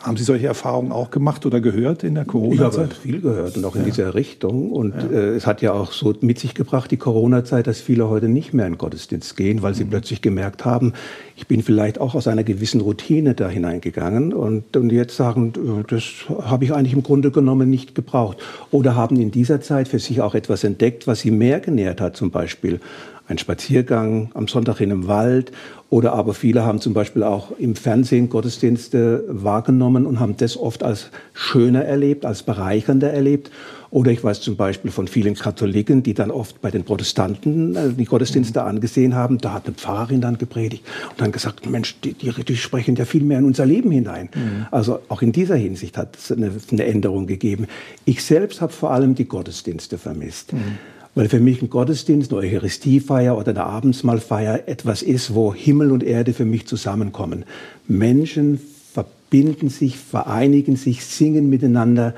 haben 0.02 0.16
Sie 0.16 0.24
solche 0.24 0.46
Erfahrungen 0.46 0.92
auch 0.92 1.10
gemacht 1.10 1.46
oder 1.46 1.60
gehört 1.60 2.04
in 2.04 2.14
der 2.14 2.24
Corona-Zeit? 2.24 2.72
Ich 2.72 2.78
habe 2.78 2.94
viel 2.94 3.20
gehört 3.20 3.56
und 3.56 3.64
auch 3.64 3.74
in 3.74 3.82
ja. 3.82 3.86
dieser 3.86 4.14
Richtung. 4.14 4.70
Und 4.70 4.94
ja. 4.94 5.18
äh, 5.18 5.34
es 5.34 5.46
hat 5.46 5.62
ja 5.62 5.72
auch 5.72 5.92
so 5.92 6.14
mit 6.20 6.38
sich 6.38 6.54
gebracht, 6.54 6.90
die 6.90 6.96
Corona-Zeit, 6.96 7.66
dass 7.66 7.80
viele 7.80 8.08
heute 8.08 8.28
nicht 8.28 8.54
mehr 8.54 8.66
in 8.66 8.72
den 8.72 8.78
Gottesdienst 8.78 9.36
gehen, 9.36 9.62
weil 9.62 9.74
sie 9.74 9.84
mhm. 9.84 9.90
plötzlich 9.90 10.22
gemerkt 10.22 10.64
haben, 10.64 10.92
ich 11.36 11.46
bin 11.46 11.62
vielleicht 11.62 12.00
auch 12.00 12.14
aus 12.14 12.28
einer 12.28 12.44
gewissen 12.44 12.80
Routine 12.80 13.34
da 13.34 13.48
hineingegangen 13.48 14.32
und, 14.32 14.76
und 14.76 14.90
jetzt 14.90 15.16
sagen, 15.16 15.52
äh, 15.56 15.84
das 15.88 16.04
habe 16.42 16.64
ich 16.64 16.72
eigentlich 16.72 16.92
im 16.92 17.02
Grunde 17.02 17.30
genommen 17.30 17.70
nicht 17.70 17.94
gebraucht. 17.94 18.38
Oder 18.70 18.96
haben 18.96 19.20
in 19.20 19.30
dieser 19.30 19.60
Zeit 19.60 19.88
für 19.88 19.98
sich 19.98 20.20
auch 20.20 20.34
etwas 20.34 20.64
entdeckt, 20.64 21.06
was 21.06 21.20
sie 21.20 21.30
mehr 21.30 21.60
genährt 21.60 22.00
hat, 22.00 22.16
zum 22.16 22.30
Beispiel 22.30 22.80
ein 23.26 23.38
Spaziergang 23.38 24.30
am 24.34 24.48
Sonntag 24.48 24.80
in 24.80 24.92
einem 24.92 25.08
Wald 25.08 25.52
oder 25.94 26.12
aber 26.12 26.34
viele 26.34 26.64
haben 26.64 26.80
zum 26.80 26.92
Beispiel 26.92 27.22
auch 27.22 27.52
im 27.56 27.76
Fernsehen 27.76 28.28
Gottesdienste 28.28 29.24
wahrgenommen 29.28 30.06
und 30.06 30.18
haben 30.18 30.36
das 30.36 30.56
oft 30.56 30.82
als 30.82 31.10
schöner 31.34 31.84
erlebt, 31.84 32.26
als 32.26 32.42
bereichernder 32.42 33.12
erlebt. 33.12 33.50
Oder 33.90 34.10
ich 34.10 34.24
weiß 34.24 34.40
zum 34.40 34.56
Beispiel 34.56 34.90
von 34.90 35.06
vielen 35.06 35.36
Katholiken, 35.36 36.02
die 36.02 36.14
dann 36.14 36.32
oft 36.32 36.60
bei 36.60 36.72
den 36.72 36.82
Protestanten 36.82 37.76
äh, 37.76 37.92
die 37.92 38.06
Gottesdienste 38.06 38.60
mhm. 38.60 38.66
angesehen 38.66 39.14
haben. 39.14 39.38
Da 39.38 39.52
hat 39.52 39.66
eine 39.66 39.76
Pfarrerin 39.76 40.20
dann 40.20 40.36
gepredigt 40.36 40.82
und 41.10 41.20
dann 41.20 41.30
gesagt, 41.30 41.70
Mensch, 41.70 41.94
die, 42.00 42.14
die, 42.14 42.32
die 42.32 42.56
sprechen 42.56 42.96
ja 42.96 43.04
viel 43.04 43.22
mehr 43.22 43.38
in 43.38 43.44
unser 43.44 43.64
Leben 43.64 43.92
hinein. 43.92 44.30
Mhm. 44.34 44.66
Also 44.72 44.98
auch 45.08 45.22
in 45.22 45.30
dieser 45.30 45.54
Hinsicht 45.54 45.96
hat 45.96 46.16
es 46.16 46.32
eine, 46.32 46.50
eine 46.72 46.84
Änderung 46.86 47.28
gegeben. 47.28 47.68
Ich 48.04 48.24
selbst 48.24 48.60
habe 48.60 48.72
vor 48.72 48.90
allem 48.90 49.14
die 49.14 49.26
Gottesdienste 49.26 49.96
vermisst. 49.96 50.54
Mhm. 50.54 50.78
Weil 51.14 51.28
für 51.28 51.40
mich 51.40 51.62
ein 51.62 51.70
Gottesdienst, 51.70 52.32
eine 52.32 52.40
Eucharistiefeier 52.40 53.38
oder 53.38 53.50
eine 53.50 53.64
Abendsmahlfeier 53.64 54.68
etwas 54.68 55.02
ist, 55.02 55.34
wo 55.34 55.54
Himmel 55.54 55.92
und 55.92 56.02
Erde 56.02 56.32
für 56.32 56.44
mich 56.44 56.66
zusammenkommen. 56.66 57.44
Menschen 57.86 58.60
verbinden 58.92 59.68
sich, 59.68 59.96
vereinigen 59.96 60.76
sich, 60.76 61.04
singen 61.04 61.48
miteinander. 61.50 62.14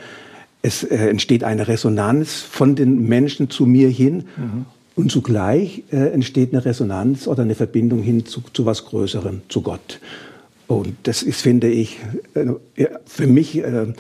Es 0.62 0.82
äh, 0.82 0.96
entsteht 1.08 1.44
eine 1.44 1.69
Resonanz 1.69 2.40
von 2.40 2.75
den 2.75 3.06
Menschen 3.06 3.50
zu 3.50 3.66
mir 3.66 3.88
hin. 3.88 4.25
Mhm. 4.37 4.66
Und 4.94 5.12
zugleich 5.12 5.85
äh, 5.92 6.12
entsteht 6.12 6.54
eine 6.54 6.64
Resonanz 6.64 7.28
oder 7.28 7.42
eine 7.42 7.54
Verbindung 7.54 8.02
hin 8.02 8.25
zu, 8.25 8.40
zu 8.54 8.64
was 8.64 8.87
Größerem, 8.87 9.42
zu 9.49 9.61
Gott. 9.61 10.00
Und 10.66 10.94
das 11.04 11.23
ist, 11.23 11.42
finde 11.42 11.68
ich, 11.68 11.99
äh, 12.35 12.87
für 13.04 13.26
mich 13.26 13.59
äh, 13.59 13.92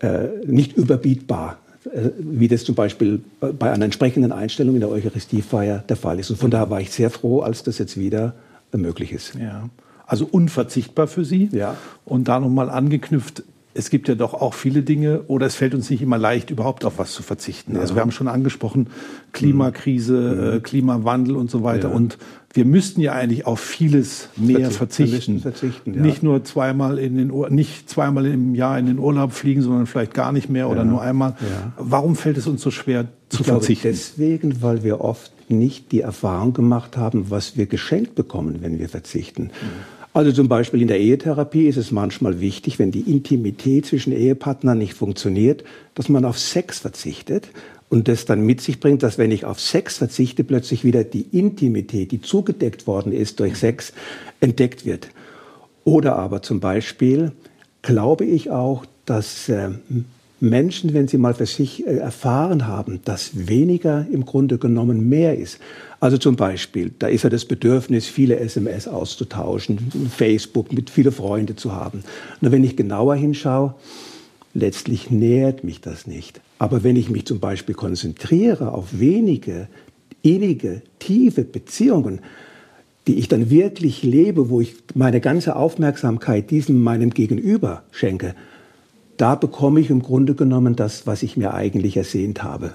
äh, 0.00 0.28
nicht 0.46 0.76
überbietbar. 0.76 1.58
Äh, 1.84 2.10
wie 2.18 2.48
das 2.48 2.64
zum 2.64 2.74
Beispiel 2.74 3.22
bei 3.40 3.70
einer 3.70 3.84
entsprechenden 3.84 4.32
Einstellung 4.32 4.74
in 4.74 4.80
der 4.80 4.90
Eucharistiefeier 4.90 5.78
der 5.88 5.96
Fall 5.96 6.18
ist. 6.18 6.30
Und 6.30 6.36
von 6.36 6.50
daher 6.50 6.70
war 6.70 6.80
ich 6.80 6.90
sehr 6.90 7.10
froh, 7.10 7.40
als 7.40 7.62
das 7.62 7.78
jetzt 7.78 7.98
wieder 7.98 8.34
möglich 8.72 9.12
ist. 9.12 9.34
Ja. 9.34 9.68
Also 10.06 10.26
unverzichtbar 10.30 11.06
für 11.06 11.24
Sie. 11.24 11.48
Ja. 11.52 11.76
Und 12.04 12.28
da 12.28 12.40
nochmal 12.40 12.70
angeknüpft, 12.70 13.42
es 13.74 13.90
gibt 13.90 14.08
ja 14.08 14.14
doch 14.14 14.34
auch 14.34 14.54
viele 14.54 14.82
Dinge, 14.82 15.22
oder 15.28 15.46
es 15.46 15.54
fällt 15.54 15.74
uns 15.74 15.88
nicht 15.88 16.02
immer 16.02 16.18
leicht, 16.18 16.50
überhaupt 16.50 16.84
auf 16.84 16.98
was 16.98 17.12
zu 17.12 17.22
verzichten. 17.22 17.74
Ja. 17.74 17.80
Also 17.80 17.94
wir 17.94 18.02
haben 18.02 18.12
schon 18.12 18.28
angesprochen, 18.28 18.88
Klimakrise, 19.32 20.12
mhm. 20.14 20.56
äh, 20.56 20.60
Klimawandel 20.60 21.36
und 21.36 21.50
so 21.50 21.62
weiter. 21.62 21.88
Ja. 21.88 21.94
Und 21.94 22.18
wir 22.52 22.64
müssten 22.66 23.00
ja 23.00 23.12
eigentlich 23.12 23.46
auf 23.46 23.60
vieles 23.60 24.28
mehr 24.36 24.70
verzichten. 24.70 25.40
verzichten 25.40 25.94
ja. 25.94 26.02
Nicht 26.02 26.22
nur 26.22 26.44
zweimal 26.44 26.98
in 26.98 27.16
den 27.16 27.30
Ur 27.30 27.48
nicht 27.48 27.88
zweimal 27.88 28.26
im 28.26 28.54
Jahr 28.54 28.78
in 28.78 28.86
den 28.86 28.98
Urlaub 28.98 29.32
fliegen, 29.32 29.62
sondern 29.62 29.86
vielleicht 29.86 30.12
gar 30.12 30.32
nicht 30.32 30.50
mehr 30.50 30.68
oder 30.68 30.84
nur 30.84 31.00
einmal. 31.00 31.36
Warum 31.78 32.14
fällt 32.14 32.36
es 32.36 32.46
uns 32.46 32.60
so 32.60 32.70
schwer 32.70 33.08
zu 33.30 33.40
ich 33.40 33.46
verzichten? 33.46 33.82
Glaube 33.82 33.96
deswegen, 33.96 34.62
weil 34.62 34.84
wir 34.84 35.00
oft 35.00 35.32
nicht 35.48 35.92
die 35.92 36.00
Erfahrung 36.00 36.52
gemacht 36.52 36.96
haben, 36.96 37.30
was 37.30 37.56
wir 37.56 37.66
geschenkt 37.66 38.14
bekommen, 38.14 38.58
wenn 38.60 38.78
wir 38.78 38.88
verzichten. 38.88 39.44
Mhm. 39.44 39.50
Also 40.14 40.30
zum 40.30 40.48
Beispiel 40.48 40.82
in 40.82 40.88
der 40.88 41.00
Ehetherapie 41.00 41.66
ist 41.66 41.78
es 41.78 41.90
manchmal 41.90 42.40
wichtig, 42.40 42.78
wenn 42.78 42.90
die 42.90 43.10
Intimität 43.10 43.86
zwischen 43.86 44.12
Ehepartnern 44.12 44.76
nicht 44.76 44.92
funktioniert, 44.92 45.64
dass 45.94 46.10
man 46.10 46.26
auf 46.26 46.38
Sex 46.38 46.80
verzichtet 46.80 47.48
und 47.88 48.08
das 48.08 48.26
dann 48.26 48.44
mit 48.44 48.60
sich 48.60 48.78
bringt, 48.78 49.02
dass 49.02 49.16
wenn 49.16 49.30
ich 49.30 49.46
auf 49.46 49.58
Sex 49.58 49.98
verzichte, 49.98 50.44
plötzlich 50.44 50.84
wieder 50.84 51.02
die 51.02 51.26
Intimität, 51.32 52.12
die 52.12 52.20
zugedeckt 52.20 52.86
worden 52.86 53.12
ist 53.12 53.40
durch 53.40 53.56
Sex, 53.56 53.94
entdeckt 54.40 54.84
wird. 54.84 55.08
Oder 55.84 56.16
aber 56.16 56.42
zum 56.42 56.60
Beispiel 56.60 57.32
glaube 57.80 58.26
ich 58.26 58.50
auch, 58.50 58.84
dass 59.06 59.48
äh, 59.48 59.70
Menschen, 60.42 60.92
wenn 60.92 61.06
sie 61.06 61.18
mal 61.18 61.34
für 61.34 61.46
sich 61.46 61.86
äh, 61.86 61.98
erfahren 61.98 62.66
haben, 62.66 63.00
dass 63.04 63.48
weniger 63.48 64.06
im 64.10 64.24
Grunde 64.24 64.58
genommen 64.58 65.08
mehr 65.08 65.38
ist. 65.38 65.58
Also 66.00 66.18
zum 66.18 66.34
Beispiel, 66.34 66.90
da 66.98 67.06
ist 67.06 67.22
ja 67.22 67.30
das 67.30 67.44
Bedürfnis, 67.44 68.08
viele 68.08 68.40
SMS 68.40 68.88
auszutauschen, 68.88 69.78
Facebook 70.14 70.72
mit 70.72 70.90
viele 70.90 71.12
Freunde 71.12 71.54
zu 71.54 71.72
haben. 71.72 72.02
Nur 72.40 72.50
wenn 72.50 72.64
ich 72.64 72.76
genauer 72.76 73.14
hinschaue, 73.14 73.74
letztlich 74.52 75.10
nährt 75.10 75.62
mich 75.62 75.80
das 75.80 76.08
nicht. 76.08 76.40
Aber 76.58 76.82
wenn 76.82 76.96
ich 76.96 77.08
mich 77.08 77.24
zum 77.24 77.38
Beispiel 77.38 77.76
konzentriere 77.76 78.72
auf 78.72 78.98
wenige, 78.98 79.68
innige, 80.22 80.82
tiefe 80.98 81.44
Beziehungen, 81.44 82.20
die 83.06 83.20
ich 83.20 83.28
dann 83.28 83.48
wirklich 83.48 84.02
lebe, 84.02 84.50
wo 84.50 84.60
ich 84.60 84.74
meine 84.94 85.20
ganze 85.20 85.54
Aufmerksamkeit 85.54 86.50
diesem 86.50 86.82
meinem 86.82 87.10
Gegenüber 87.10 87.84
schenke, 87.92 88.34
da 89.22 89.36
bekomme 89.36 89.78
ich 89.78 89.88
im 89.88 90.02
Grunde 90.02 90.34
genommen 90.34 90.74
das, 90.74 91.06
was 91.06 91.22
ich 91.22 91.36
mir 91.36 91.54
eigentlich 91.54 91.96
ersehnt 91.96 92.42
habe. 92.42 92.72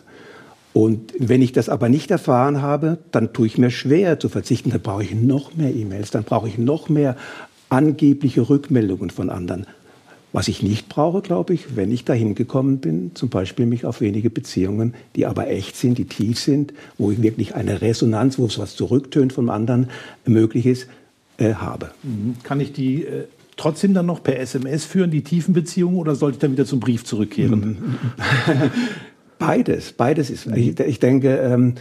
Und 0.71 1.11
wenn 1.19 1.41
ich 1.41 1.51
das 1.51 1.67
aber 1.67 1.89
nicht 1.89 2.09
erfahren 2.09 2.61
habe, 2.61 2.99
dann 3.11 3.33
tue 3.33 3.47
ich 3.47 3.57
mir 3.57 3.69
schwer 3.69 4.17
zu 4.17 4.29
verzichten. 4.29 4.69
Dann 4.69 4.79
brauche 4.79 5.03
ich 5.03 5.13
noch 5.13 5.57
mehr 5.57 5.75
E-Mails, 5.75 6.11
dann 6.11 6.23
brauche 6.23 6.47
ich 6.47 6.57
noch 6.57 6.87
mehr 6.87 7.17
angebliche 7.67 8.49
Rückmeldungen 8.49 9.09
von 9.09 9.29
anderen. 9.29 9.67
Was 10.31 10.47
ich 10.47 10.63
nicht 10.63 10.87
brauche, 10.87 11.21
glaube 11.21 11.53
ich, 11.53 11.75
wenn 11.75 11.91
ich 11.91 12.05
dahin 12.05 12.33
gekommen 12.33 12.77
bin, 12.77 13.11
zum 13.13 13.27
Beispiel 13.27 13.65
mich 13.65 13.83
auf 13.83 13.99
wenige 13.99 14.29
Beziehungen, 14.29 14.93
die 15.17 15.25
aber 15.25 15.49
echt 15.49 15.75
sind, 15.75 15.97
die 15.97 16.05
tief 16.05 16.39
sind, 16.39 16.73
wo 16.97 17.11
ich 17.11 17.21
wirklich 17.21 17.55
eine 17.55 17.81
Resonanz, 17.81 18.39
wo 18.39 18.45
es 18.45 18.57
was 18.57 18.77
zurücktönt 18.77 19.33
vom 19.33 19.49
anderen 19.49 19.89
möglich 20.25 20.65
ist, 20.65 20.87
äh, 21.39 21.55
habe. 21.55 21.91
Mhm. 22.03 22.35
Kann 22.43 22.61
ich 22.61 22.71
die 22.71 23.03
äh, 23.03 23.25
trotzdem 23.57 23.93
dann 23.93 24.05
noch 24.05 24.23
per 24.23 24.39
SMS 24.39 24.85
führen, 24.85 25.11
die 25.11 25.23
tiefen 25.23 25.53
Beziehungen, 25.53 25.97
oder 25.97 26.15
sollte 26.15 26.35
ich 26.35 26.39
dann 26.39 26.51
wieder 26.53 26.65
zum 26.65 26.79
Brief 26.79 27.03
zurückkehren? 27.03 27.97
beides, 29.39 29.91
beides 29.91 30.29
ist. 30.29 30.47
Ich, 30.47 30.79
ich 30.79 30.99
denke, 30.99 31.37
ähm, 31.37 31.73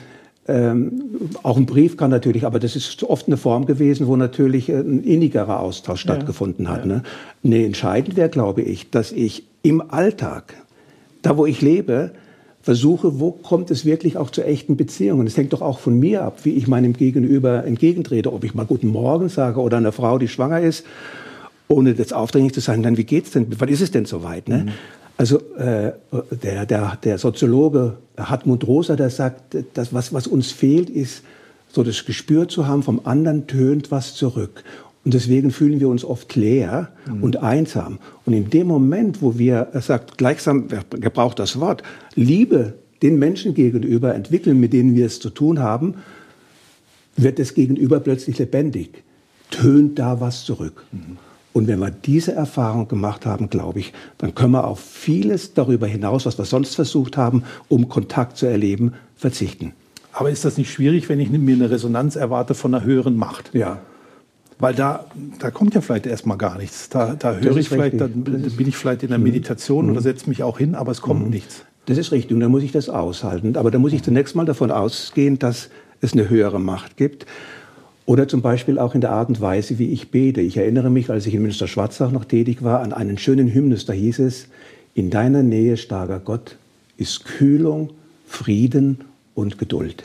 ähm, 0.49 1.03
auch 1.43 1.57
ein 1.57 1.67
Brief 1.67 1.97
kann 1.97 2.11
natürlich, 2.11 2.47
aber 2.47 2.59
das 2.59 2.77
ist 2.77 3.03
oft 3.03 3.27
eine 3.27 3.37
Form 3.37 3.67
gewesen, 3.67 4.07
wo 4.07 4.17
natürlich 4.17 4.71
ein 4.71 5.03
innigerer 5.03 5.61
Austausch 5.61 6.01
stattgefunden 6.01 6.67
ja, 6.67 6.73
hat. 6.73 6.81
Ja. 6.81 6.87
Ne? 6.87 7.03
Nee, 7.43 7.65
entscheidend 7.65 8.17
wäre, 8.17 8.29
glaube 8.29 8.63
ich, 8.63 8.91
dass 8.91 9.13
ich 9.13 9.45
im 9.63 9.83
Alltag, 9.91 10.55
da 11.23 11.37
wo 11.37 11.47
ich 11.47 11.63
lebe, 11.63 12.13
versuche, 12.63 13.21
wo 13.21 13.31
kommt 13.33 13.71
es 13.71 13.85
wirklich 13.85 14.17
auch 14.17 14.31
zu 14.31 14.43
echten 14.45 14.77
Beziehungen. 14.77 15.27
Es 15.27 15.37
hängt 15.37 15.53
doch 15.53 15.63
auch 15.63 15.79
von 15.79 15.99
mir 15.99 16.23
ab, 16.23 16.41
wie 16.45 16.55
ich 16.55 16.67
meinem 16.67 16.95
Gegenüber 16.95 17.65
entgegentrete, 17.65 18.33
ob 18.33 18.43
ich 18.45 18.55
mal 18.55 18.67
Guten 18.67 18.89
Morgen 18.89 19.29
sage 19.29 19.61
oder 19.61 19.77
einer 19.77 19.93
Frau, 19.93 20.19
die 20.19 20.29
schwanger 20.29 20.61
ist, 20.61 20.85
ohne 21.69 21.95
das 21.95 22.13
aufdringlich 22.13 22.55
zu 22.55 22.61
sagen, 22.61 22.83
dann 22.83 22.97
wie 22.97 23.05
geht's 23.05 23.31
denn, 23.31 23.47
wann 23.59 23.69
ist 23.69 23.81
es 23.81 23.91
denn 23.91 24.05
soweit? 24.05 24.49
Ne? 24.49 24.59
Mhm. 24.59 24.73
Also 25.17 25.39
äh, 25.57 25.93
der, 26.43 26.67
der, 26.67 26.99
der 27.03 27.19
Soziologe 27.19 27.97
Hartmut 28.17 28.67
Rosa, 28.67 28.97
der 28.97 29.11
sagt, 29.11 29.57
dass 29.75 29.93
was, 29.93 30.13
was 30.13 30.27
uns 30.27 30.53
fehlt, 30.53 30.91
ist 30.91 31.23
so 31.73 31.83
das 31.83 32.05
Gespür 32.05 32.49
zu 32.49 32.67
haben, 32.67 32.83
vom 32.83 33.01
anderen 33.05 33.47
tönt 33.47 33.91
was 33.91 34.15
zurück. 34.15 34.63
Und 35.05 35.15
deswegen 35.15 35.53
fühlen 35.53 35.79
wir 35.81 35.89
uns 35.89 36.05
oft 36.05 36.35
leer 36.35 36.89
mhm. 37.07 37.23
und 37.23 37.37
einsam. 37.39 37.99
Und 38.25 38.33
in 38.33 38.51
dem 38.51 38.67
Moment, 38.67 39.23
wo 39.23 39.39
wir, 39.39 39.69
er 39.73 39.81
sagt 39.81 40.19
gleichsam, 40.19 40.67
er 40.71 40.85
gebraucht 40.99 41.39
das 41.39 41.61
Wort, 41.61 41.83
Liebe 42.15 42.75
den 43.03 43.19
Menschen 43.19 43.55
gegenüber 43.55 44.15
entwickeln, 44.15 44.59
mit 44.59 44.73
denen 44.73 44.95
wir 44.95 45.07
es 45.07 45.21
zu 45.21 45.31
tun 45.31 45.61
haben, 45.61 45.95
wird 47.17 47.39
das 47.39 47.55
Gegenüber 47.55 48.01
plötzlich 48.01 48.39
lebendig. 48.39 49.05
Tönt 49.51 49.99
da 49.99 50.21
was 50.21 50.45
zurück. 50.45 50.85
Mhm. 50.93 51.19
Und 51.57 51.69
wenn 51.69 51.79
wir 51.79 51.91
diese 51.91 52.35
Erfahrung 52.35 52.87
gemacht 52.87 53.25
haben, 53.25 53.49
glaube 53.49 53.79
ich, 53.79 53.95
dann 54.19 54.35
können 54.35 54.53
wir 54.53 54.67
auf 54.67 54.79
vieles 54.79 55.55
darüber 55.55 55.87
hinaus, 55.87 56.27
was 56.27 56.37
wir 56.37 56.45
sonst 56.45 56.75
versucht 56.75 57.17
haben, 57.17 57.45
um 57.69 57.89
Kontakt 57.89 58.37
zu 58.37 58.45
erleben, 58.45 58.93
verzichten. 59.17 59.73
Aber 60.13 60.29
ist 60.29 60.45
das 60.45 60.59
nicht 60.59 60.71
schwierig, 60.71 61.09
wenn 61.09 61.19
ich 61.19 61.31
mir 61.31 61.55
eine 61.55 61.71
Resonanz 61.71 62.15
erwarte 62.15 62.53
von 62.53 62.75
einer 62.75 62.85
höheren 62.85 63.17
Macht? 63.17 63.55
Ja. 63.55 63.79
Weil 64.59 64.75
da, 64.75 65.07
da 65.39 65.51
kommt 65.51 65.75
ja 65.75 65.81
vielleicht 65.81 66.05
erstmal 66.05 66.37
gar 66.37 66.59
nichts. 66.59 66.91
Da, 66.91 67.15
da 67.19 67.37
höre 67.37 67.57
ich 67.57 67.71
vielleicht, 67.71 68.03
dann 68.03 68.23
bin 68.23 68.69
ich 68.69 68.77
vielleicht 68.77 69.03
in 69.03 69.09
der 69.09 69.17
mhm. 69.17 69.25
Meditation 69.25 69.87
mhm. 69.87 69.93
oder 69.93 70.03
setze 70.03 70.29
mich 70.29 70.43
auch 70.43 70.59
hin, 70.59 70.75
aber 70.75 70.93
es 70.93 71.01
kommt 71.01 71.25
mhm. 71.25 71.31
nichts. 71.31 71.65
Das 71.87 71.97
ist 71.97 72.13
richtig 72.13 72.35
und 72.35 72.41
da 72.41 72.51
muss 72.51 72.65
ich 72.65 72.73
das 72.73 72.91
aushalten. 72.91 73.57
Aber 73.57 73.71
da 73.71 73.79
muss 73.79 73.95
ich 73.95 74.03
zunächst 74.03 74.37
mal 74.37 74.45
davon 74.45 74.71
ausgehen, 74.71 75.39
dass 75.39 75.71
es 76.03 76.13
eine 76.13 76.29
höhere 76.29 76.61
Macht 76.61 76.99
gibt. 76.99 77.25
Oder 78.07 78.29
zum 78.29 78.41
Beispiel 78.41 78.79
auch 78.79 78.95
in 78.95 79.01
der 79.01 79.11
Art 79.11 79.29
und 79.29 79.41
Weise, 79.41 79.81
wie 79.81 79.93
ich 79.93 80.13
bete. 80.13 80.41
Ich 80.41 80.57
erinnere 80.57 80.91
mich, 80.91 81.11
als 81.11 81.27
ich 81.27 81.35
in 81.35 81.43
Münster-Schwarzach 81.43 82.13
noch 82.13 82.25
tätig 82.25 82.63
war, 82.63 82.81
an 82.81 82.93
einen 82.93 83.19
schönen 83.19 83.53
Hymnus. 83.53 83.85
Da 83.85 83.93
hieß 83.93 84.21
es, 84.21 84.47
in 84.95 85.11
deiner 85.11 85.43
Nähe, 85.43 85.77
starker 85.77 86.21
Gott, 86.21 86.57
ist 86.97 87.25
Kühlung, 87.25 87.91
Frieden 88.27 89.01
und 89.35 89.59
Geduld. 89.59 90.05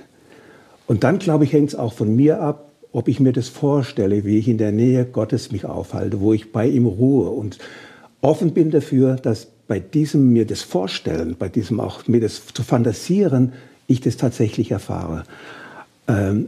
Und 0.88 1.04
dann, 1.04 1.20
glaube 1.20 1.46
ich, 1.46 1.54
hängt 1.54 1.70
es 1.70 1.76
auch 1.76 1.94
von 1.94 2.16
mir 2.16 2.42
ab, 2.42 2.72
ob 2.92 3.08
ich 3.08 3.20
mir 3.20 3.34
das 3.34 3.48
vorstelle, 3.48 4.26
wie 4.26 4.38
ich 4.38 4.48
in 4.48 4.58
der 4.58 4.72
Nähe 4.72 5.06
Gottes 5.06 5.52
mich 5.52 5.66
aufhalte, 5.66 6.20
wo 6.20 6.34
ich 6.34 6.52
bei 6.52 6.68
ihm 6.68 6.88
ruhe 6.88 7.30
und 7.30 7.60
offen 8.22 8.54
bin 8.54 8.72
dafür, 8.72 9.16
dass 9.16 9.48
bei 9.68 9.80
diesem 9.80 10.34
mir 10.34 10.46
das 10.46 10.62
Vorstellen, 10.62 11.36
bei 11.40 11.48
diesem 11.48 11.80
auch 11.80 12.08
mir 12.08 12.20
das 12.20 12.46
zu 12.48 12.64
fantasieren, 12.64 13.54
ich 13.88 14.02
das 14.02 14.18
tatsächlich 14.18 14.72
erfahre. 14.72 15.24
Ähm, 16.08 16.48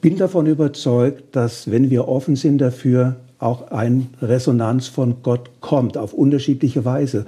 bin 0.00 0.16
davon 0.16 0.46
überzeugt, 0.46 1.34
dass 1.34 1.70
wenn 1.70 1.90
wir 1.90 2.08
offen 2.08 2.36
sind 2.36 2.58
dafür, 2.58 3.16
auch 3.38 3.70
eine 3.70 4.06
Resonanz 4.20 4.88
von 4.88 5.22
Gott 5.22 5.50
kommt, 5.60 5.96
auf 5.96 6.12
unterschiedliche 6.12 6.84
Weise. 6.84 7.26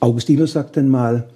Augustinus 0.00 0.52
sagt 0.52 0.76
dann 0.76 0.88
mal, 0.88 1.28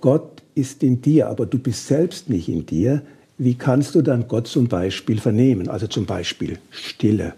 Gott 0.00 0.42
ist 0.54 0.82
in 0.82 1.02
dir, 1.02 1.28
aber 1.28 1.46
du 1.46 1.58
bist 1.58 1.86
selbst 1.86 2.28
nicht 2.30 2.48
in 2.48 2.66
dir. 2.66 3.02
Wie 3.38 3.54
kannst 3.54 3.94
du 3.94 4.02
dann 4.02 4.28
Gott 4.28 4.46
zum 4.46 4.68
Beispiel 4.68 5.20
vernehmen? 5.20 5.68
Also 5.68 5.86
zum 5.86 6.06
Beispiel 6.06 6.58
Stille. 6.70 7.34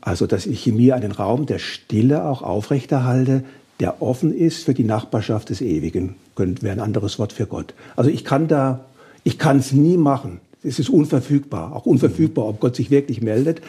Also, 0.00 0.26
dass 0.26 0.46
ich 0.46 0.66
in 0.66 0.76
mir 0.76 0.94
einen 0.94 1.12
Raum 1.12 1.46
der 1.46 1.58
Stille 1.58 2.24
auch 2.24 2.42
aufrechterhalte, 2.42 3.44
der 3.80 4.00
offen 4.00 4.34
ist 4.34 4.64
für 4.64 4.74
die 4.74 4.84
Nachbarschaft 4.84 5.50
des 5.50 5.60
Ewigen. 5.60 6.16
Wäre 6.36 6.72
ein 6.72 6.80
anderes 6.80 7.18
Wort 7.18 7.32
für 7.32 7.46
Gott. 7.46 7.74
Also 7.96 8.10
ich 8.10 8.24
kann 8.24 8.48
da, 8.48 8.84
ich 9.24 9.38
kann 9.38 9.58
es 9.58 9.72
nie 9.72 9.96
machen 9.96 10.40
es 10.62 10.78
ist 10.78 10.88
unverfügbar, 10.88 11.74
auch 11.74 11.86
unverfügbar, 11.86 12.46
ob 12.46 12.60
Gott 12.60 12.76
sich 12.76 12.90
wirklich 12.90 13.20
meldet. 13.22 13.60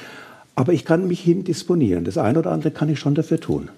Aber 0.55 0.73
ich 0.73 0.85
kann 0.85 1.07
mich 1.07 1.21
hindisponieren. 1.21 2.03
Das 2.03 2.17
eine 2.17 2.39
oder 2.39 2.51
andere 2.51 2.71
kann 2.71 2.89
ich 2.89 2.99
schon 2.99 3.15
dafür 3.15 3.39
tun. 3.39 3.69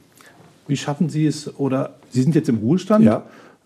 Wie 0.68 0.78
schaffen 0.78 1.10
Sie 1.10 1.26
es, 1.26 1.60
oder 1.60 1.96
Sie 2.10 2.22
sind 2.22 2.34
jetzt 2.34 2.50
im 2.50 2.58
Ruhestand? 2.58 3.06
Ja. 3.06 3.24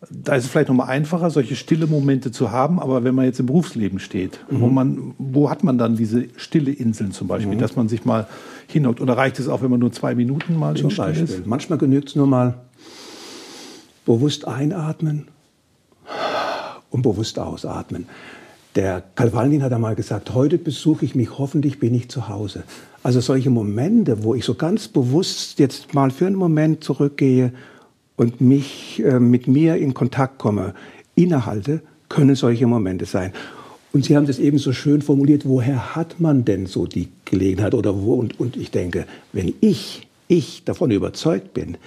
Da 0.10 0.36
ist 0.36 0.46
es 0.46 0.50
vielleicht 0.50 0.70
noch 0.70 0.76
mal 0.76 0.86
einfacher, 0.86 1.30
solche 1.30 1.56
stille 1.56 1.88
Momente 1.88 2.32
zu 2.32 2.52
haben. 2.52 2.80
Aber 2.80 3.04
wenn 3.04 3.16
man 3.16 3.26
jetzt 3.26 3.40
im 3.40 3.46
Berufsleben 3.46 4.00
steht, 4.00 4.40
mhm. 4.50 4.62
wo, 4.62 4.68
man, 4.68 5.14
wo 5.18 5.50
hat 5.50 5.64
man 5.64 5.78
dann 5.78 5.96
diese 5.96 6.26
stille 6.36 6.72
Inseln 6.72 7.12
zum 7.12 7.28
Beispiel, 7.28 7.56
mhm. 7.56 7.60
dass 7.60 7.76
man 7.76 7.88
sich 7.88 8.06
mal 8.06 8.28
hinhockt? 8.68 9.02
Oder 9.02 9.16
reicht 9.18 9.40
es 9.40 9.48
auch, 9.48 9.62
wenn 9.62 9.72
man 9.72 9.80
nur 9.80 9.92
zwei 9.92 10.16
Minuten 10.16 10.58
mal 10.58 10.76
zum 10.76 10.94
Beispiel. 10.94 11.24
Ist? 11.24 11.48
Manchmal 11.48 11.78
genügt 11.78 12.10
es 12.10 12.16
nur 12.16 12.28
mal 12.28 12.56
bewusst 14.06 14.48
einatmen 14.48 15.28
und 16.92 17.02
bewusst 17.02 17.40
ausatmen. 17.40 18.08
Der 18.76 19.04
Karl 19.16 19.32
Valentin 19.32 19.64
hat 19.64 19.72
einmal 19.72 19.96
gesagt, 19.96 20.34
heute 20.34 20.58
besuche 20.58 21.06
ich 21.06 21.16
mich, 21.16 21.38
hoffentlich 21.38 21.80
bin 21.80 21.96
ich 21.96 22.10
zu 22.10 22.28
Hause. 22.28 22.64
Also 23.04 23.22
solche 23.22 23.50
Momente, 23.50 24.24
wo 24.24 24.36
ich 24.36 24.44
so 24.44 24.56
ganz 24.56 24.90
bewusst 24.90 25.60
jetzt 25.60 25.94
mal 25.94 26.12
für 26.12 26.28
einen 26.28 26.36
Moment 26.36 26.84
zurückgehe 26.84 27.54
und 28.18 28.42
mich 28.42 29.02
äh, 29.06 29.20
mit 29.20 29.48
mir 29.48 29.78
in 29.78 29.94
Kontakt 29.94 30.40
komme, 30.40 30.74
innehalte, 31.16 31.82
können 32.10 32.36
solche 32.36 32.68
Momente 32.68 33.06
sein. 33.06 33.32
Und 33.94 34.04
Sie 34.04 34.18
haben 34.18 34.28
das 34.28 34.40
eben 34.40 34.58
so 34.58 34.74
schön 34.74 35.02
formuliert, 35.02 35.48
woher 35.48 35.96
hat 35.96 36.20
man 36.20 36.44
denn 36.44 36.66
so 36.66 36.86
die 36.86 37.08
Gelegenheit 37.24 37.74
oder 37.74 38.02
wo? 38.02 38.16
Und, 38.16 38.38
und 38.42 38.58
ich 38.58 38.72
denke, 38.72 39.06
wenn 39.32 39.54
ich, 39.62 40.06
ich 40.28 40.66
davon 40.66 40.92
überzeugt 40.92 41.54
bin, 41.54 41.78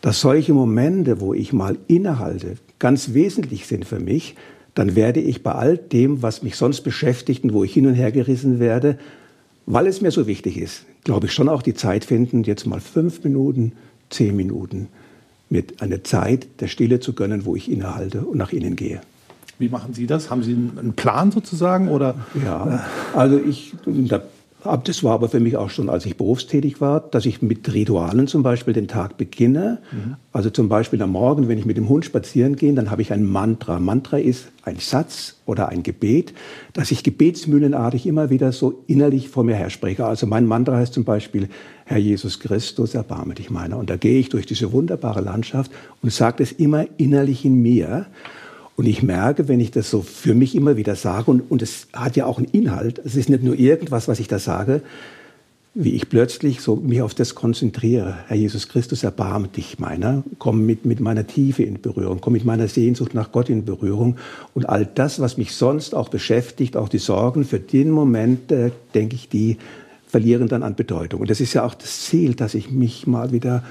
dass 0.00 0.22
solche 0.22 0.54
Momente, 0.54 1.20
wo 1.20 1.34
ich 1.34 1.52
mal 1.52 1.76
innehalte, 1.86 2.56
ganz 2.78 3.12
wesentlich 3.12 3.66
sind 3.66 3.84
für 3.84 4.00
mich, 4.00 4.36
dann 4.74 4.96
werde 4.96 5.20
ich 5.20 5.42
bei 5.42 5.52
all 5.52 5.78
dem, 5.78 6.22
was 6.22 6.42
mich 6.42 6.56
sonst 6.56 6.82
beschäftigt 6.82 7.44
und 7.44 7.52
wo 7.52 7.64
ich 7.64 7.72
hin 7.72 7.86
und 7.86 7.94
her 7.94 8.12
gerissen 8.12 8.58
werde, 8.58 8.98
weil 9.66 9.86
es 9.86 10.00
mir 10.00 10.10
so 10.10 10.26
wichtig 10.26 10.58
ist, 10.58 10.84
glaube 11.04 11.26
ich 11.26 11.32
schon 11.32 11.48
auch 11.48 11.62
die 11.62 11.74
Zeit 11.74 12.04
finden, 12.04 12.42
jetzt 12.42 12.66
mal 12.66 12.80
fünf 12.80 13.24
Minuten, 13.24 13.72
zehn 14.10 14.36
Minuten 14.36 14.88
mit 15.48 15.80
einer 15.80 16.02
Zeit 16.04 16.46
der 16.60 16.66
Stille 16.66 17.00
zu 17.00 17.12
gönnen, 17.12 17.44
wo 17.44 17.54
ich 17.54 17.70
innehalte 17.70 18.22
und 18.22 18.38
nach 18.38 18.52
innen 18.52 18.76
gehe. 18.76 19.00
Wie 19.58 19.68
machen 19.68 19.94
Sie 19.94 20.06
das? 20.06 20.30
Haben 20.30 20.42
Sie 20.42 20.52
einen 20.52 20.94
Plan 20.94 21.30
sozusagen 21.30 21.88
oder? 21.88 22.16
Ja, 22.44 22.84
also 23.14 23.38
ich, 23.38 23.74
da 23.86 24.22
das 24.84 25.04
war 25.04 25.12
aber 25.12 25.28
für 25.28 25.40
mich 25.40 25.56
auch 25.56 25.68
schon, 25.68 25.90
als 25.90 26.06
ich 26.06 26.16
berufstätig 26.16 26.80
war, 26.80 27.00
dass 27.00 27.26
ich 27.26 27.42
mit 27.42 27.72
Ritualen 27.72 28.26
zum 28.26 28.42
Beispiel 28.42 28.72
den 28.72 28.88
Tag 28.88 29.18
beginne. 29.18 29.78
Mhm. 29.92 30.16
Also 30.32 30.48
zum 30.48 30.68
Beispiel 30.68 31.02
am 31.02 31.10
Morgen, 31.10 31.48
wenn 31.48 31.58
ich 31.58 31.66
mit 31.66 31.76
dem 31.76 31.88
Hund 31.88 32.04
spazieren 32.04 32.56
gehe, 32.56 32.72
dann 32.72 32.90
habe 32.90 33.02
ich 33.02 33.12
ein 33.12 33.24
Mantra. 33.24 33.78
Mantra 33.78 34.18
ist 34.18 34.48
ein 34.62 34.76
Satz 34.78 35.36
oder 35.44 35.68
ein 35.68 35.82
Gebet, 35.82 36.32
das 36.72 36.90
ich 36.90 37.02
gebetsmühlenartig 37.02 38.06
immer 38.06 38.30
wieder 38.30 38.52
so 38.52 38.82
innerlich 38.86 39.28
vor 39.28 39.44
mir 39.44 39.54
herspreche. 39.54 40.06
Also 40.06 40.26
mein 40.26 40.46
Mantra 40.46 40.76
heißt 40.76 40.94
zum 40.94 41.04
Beispiel, 41.04 41.48
Herr 41.84 41.98
Jesus 41.98 42.40
Christus, 42.40 42.94
erbarme 42.94 43.34
dich 43.34 43.50
meiner. 43.50 43.76
Und 43.76 43.90
da 43.90 43.96
gehe 43.96 44.18
ich 44.18 44.30
durch 44.30 44.46
diese 44.46 44.72
wunderbare 44.72 45.20
Landschaft 45.20 45.70
und 46.02 46.10
sage 46.10 46.36
das 46.38 46.52
immer 46.52 46.86
innerlich 46.96 47.44
in 47.44 47.60
mir. 47.60 48.06
Und 48.76 48.86
ich 48.86 49.02
merke, 49.02 49.46
wenn 49.48 49.60
ich 49.60 49.70
das 49.70 49.90
so 49.90 50.02
für 50.02 50.34
mich 50.34 50.54
immer 50.54 50.76
wieder 50.76 50.96
sage, 50.96 51.30
und, 51.30 51.50
und 51.50 51.62
es 51.62 51.86
hat 51.92 52.16
ja 52.16 52.26
auch 52.26 52.38
einen 52.38 52.48
Inhalt, 52.48 53.00
es 53.04 53.14
ist 53.14 53.28
nicht 53.28 53.42
nur 53.42 53.54
irgendwas, 53.54 54.08
was 54.08 54.18
ich 54.18 54.28
da 54.28 54.38
sage, 54.38 54.82
wie 55.76 55.90
ich 55.90 56.08
plötzlich 56.08 56.60
so 56.60 56.76
mich 56.76 57.02
auf 57.02 57.14
das 57.14 57.34
konzentriere. 57.34 58.18
Herr 58.28 58.36
Jesus 58.36 58.68
Christus, 58.68 59.02
erbarme 59.02 59.48
dich 59.48 59.80
meiner, 59.80 60.22
komm 60.38 60.64
mit, 60.64 60.84
mit 60.84 61.00
meiner 61.00 61.26
Tiefe 61.26 61.64
in 61.64 61.80
Berührung, 61.80 62.20
komm 62.20 62.34
mit 62.34 62.44
meiner 62.44 62.68
Sehnsucht 62.68 63.12
nach 63.12 63.32
Gott 63.32 63.50
in 63.50 63.64
Berührung. 63.64 64.16
Und 64.54 64.68
all 64.68 64.86
das, 64.86 65.18
was 65.18 65.36
mich 65.36 65.52
sonst 65.54 65.94
auch 65.94 66.08
beschäftigt, 66.08 66.76
auch 66.76 66.88
die 66.88 66.98
Sorgen, 66.98 67.44
für 67.44 67.58
den 67.58 67.90
Moment, 67.90 68.52
äh, 68.52 68.70
denke 68.94 69.16
ich, 69.16 69.28
die 69.28 69.58
verlieren 70.06 70.46
dann 70.46 70.62
an 70.62 70.76
Bedeutung. 70.76 71.22
Und 71.22 71.30
das 71.30 71.40
ist 71.40 71.54
ja 71.54 71.64
auch 71.64 71.74
das 71.74 72.02
Ziel, 72.02 72.34
dass 72.34 72.54
ich 72.54 72.70
mich 72.70 73.08
mal 73.08 73.32
wieder 73.32 73.64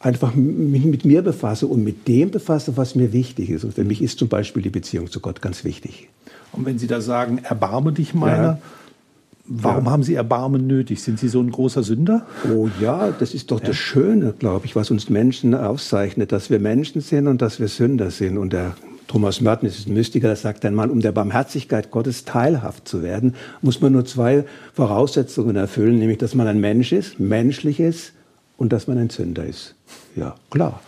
einfach 0.00 0.34
mit, 0.34 0.84
mit 0.84 1.04
mir 1.04 1.22
befasse 1.22 1.66
und 1.66 1.82
mit 1.82 2.06
dem 2.06 2.30
befasse, 2.30 2.76
was 2.76 2.94
mir 2.94 3.12
wichtig 3.12 3.50
ist. 3.50 3.64
Und 3.64 3.74
für 3.74 3.84
mich 3.84 4.02
ist 4.02 4.18
zum 4.18 4.28
Beispiel 4.28 4.62
die 4.62 4.70
Beziehung 4.70 5.10
zu 5.10 5.20
Gott 5.20 5.42
ganz 5.42 5.64
wichtig. 5.64 6.08
Und 6.52 6.66
wenn 6.66 6.78
Sie 6.78 6.86
da 6.86 7.00
sagen, 7.00 7.38
erbarme 7.42 7.92
dich 7.92 8.14
meiner, 8.14 8.42
ja. 8.42 8.58
Warum 9.50 9.86
ja. 9.86 9.90
haben 9.92 10.02
Sie 10.02 10.14
Erbarmen 10.14 10.66
nötig? 10.66 11.02
Sind 11.02 11.18
Sie 11.18 11.28
so 11.28 11.40
ein 11.40 11.50
großer 11.50 11.82
Sünder? 11.82 12.26
Oh 12.52 12.68
ja, 12.82 13.10
das 13.18 13.32
ist 13.32 13.50
doch 13.50 13.60
ja. 13.60 13.68
das 13.68 13.76
Schöne, 13.76 14.34
glaube 14.38 14.66
ich, 14.66 14.76
was 14.76 14.90
uns 14.90 15.08
Menschen 15.08 15.54
auszeichnet, 15.54 16.32
dass 16.32 16.50
wir 16.50 16.58
Menschen 16.58 17.00
sind 17.00 17.26
und 17.26 17.40
dass 17.40 17.58
wir 17.58 17.68
Sünder 17.68 18.10
sind. 18.10 18.36
Und 18.36 18.52
der 18.52 18.76
Thomas 19.06 19.40
Merton 19.40 19.66
ist 19.66 19.88
ein 19.88 19.94
Mystiker, 19.94 20.26
der 20.26 20.36
sagt 20.36 20.66
ein 20.66 20.74
Mann, 20.74 20.90
um 20.90 21.00
der 21.00 21.12
Barmherzigkeit 21.12 21.90
Gottes 21.90 22.26
teilhaft 22.26 22.86
zu 22.86 23.02
werden, 23.02 23.36
muss 23.62 23.80
man 23.80 23.92
nur 23.92 24.04
zwei 24.04 24.44
Voraussetzungen 24.74 25.56
erfüllen, 25.56 25.98
nämlich, 25.98 26.18
dass 26.18 26.34
man 26.34 26.46
ein 26.46 26.60
Mensch 26.60 26.92
ist, 26.92 27.18
menschlich 27.18 27.80
ist 27.80 28.12
und 28.58 28.72
dass 28.72 28.86
man 28.86 28.98
ein 28.98 29.08
Sünder 29.08 29.46
ist. 29.46 29.74
Ja, 30.14 30.34
klar. 30.50 30.82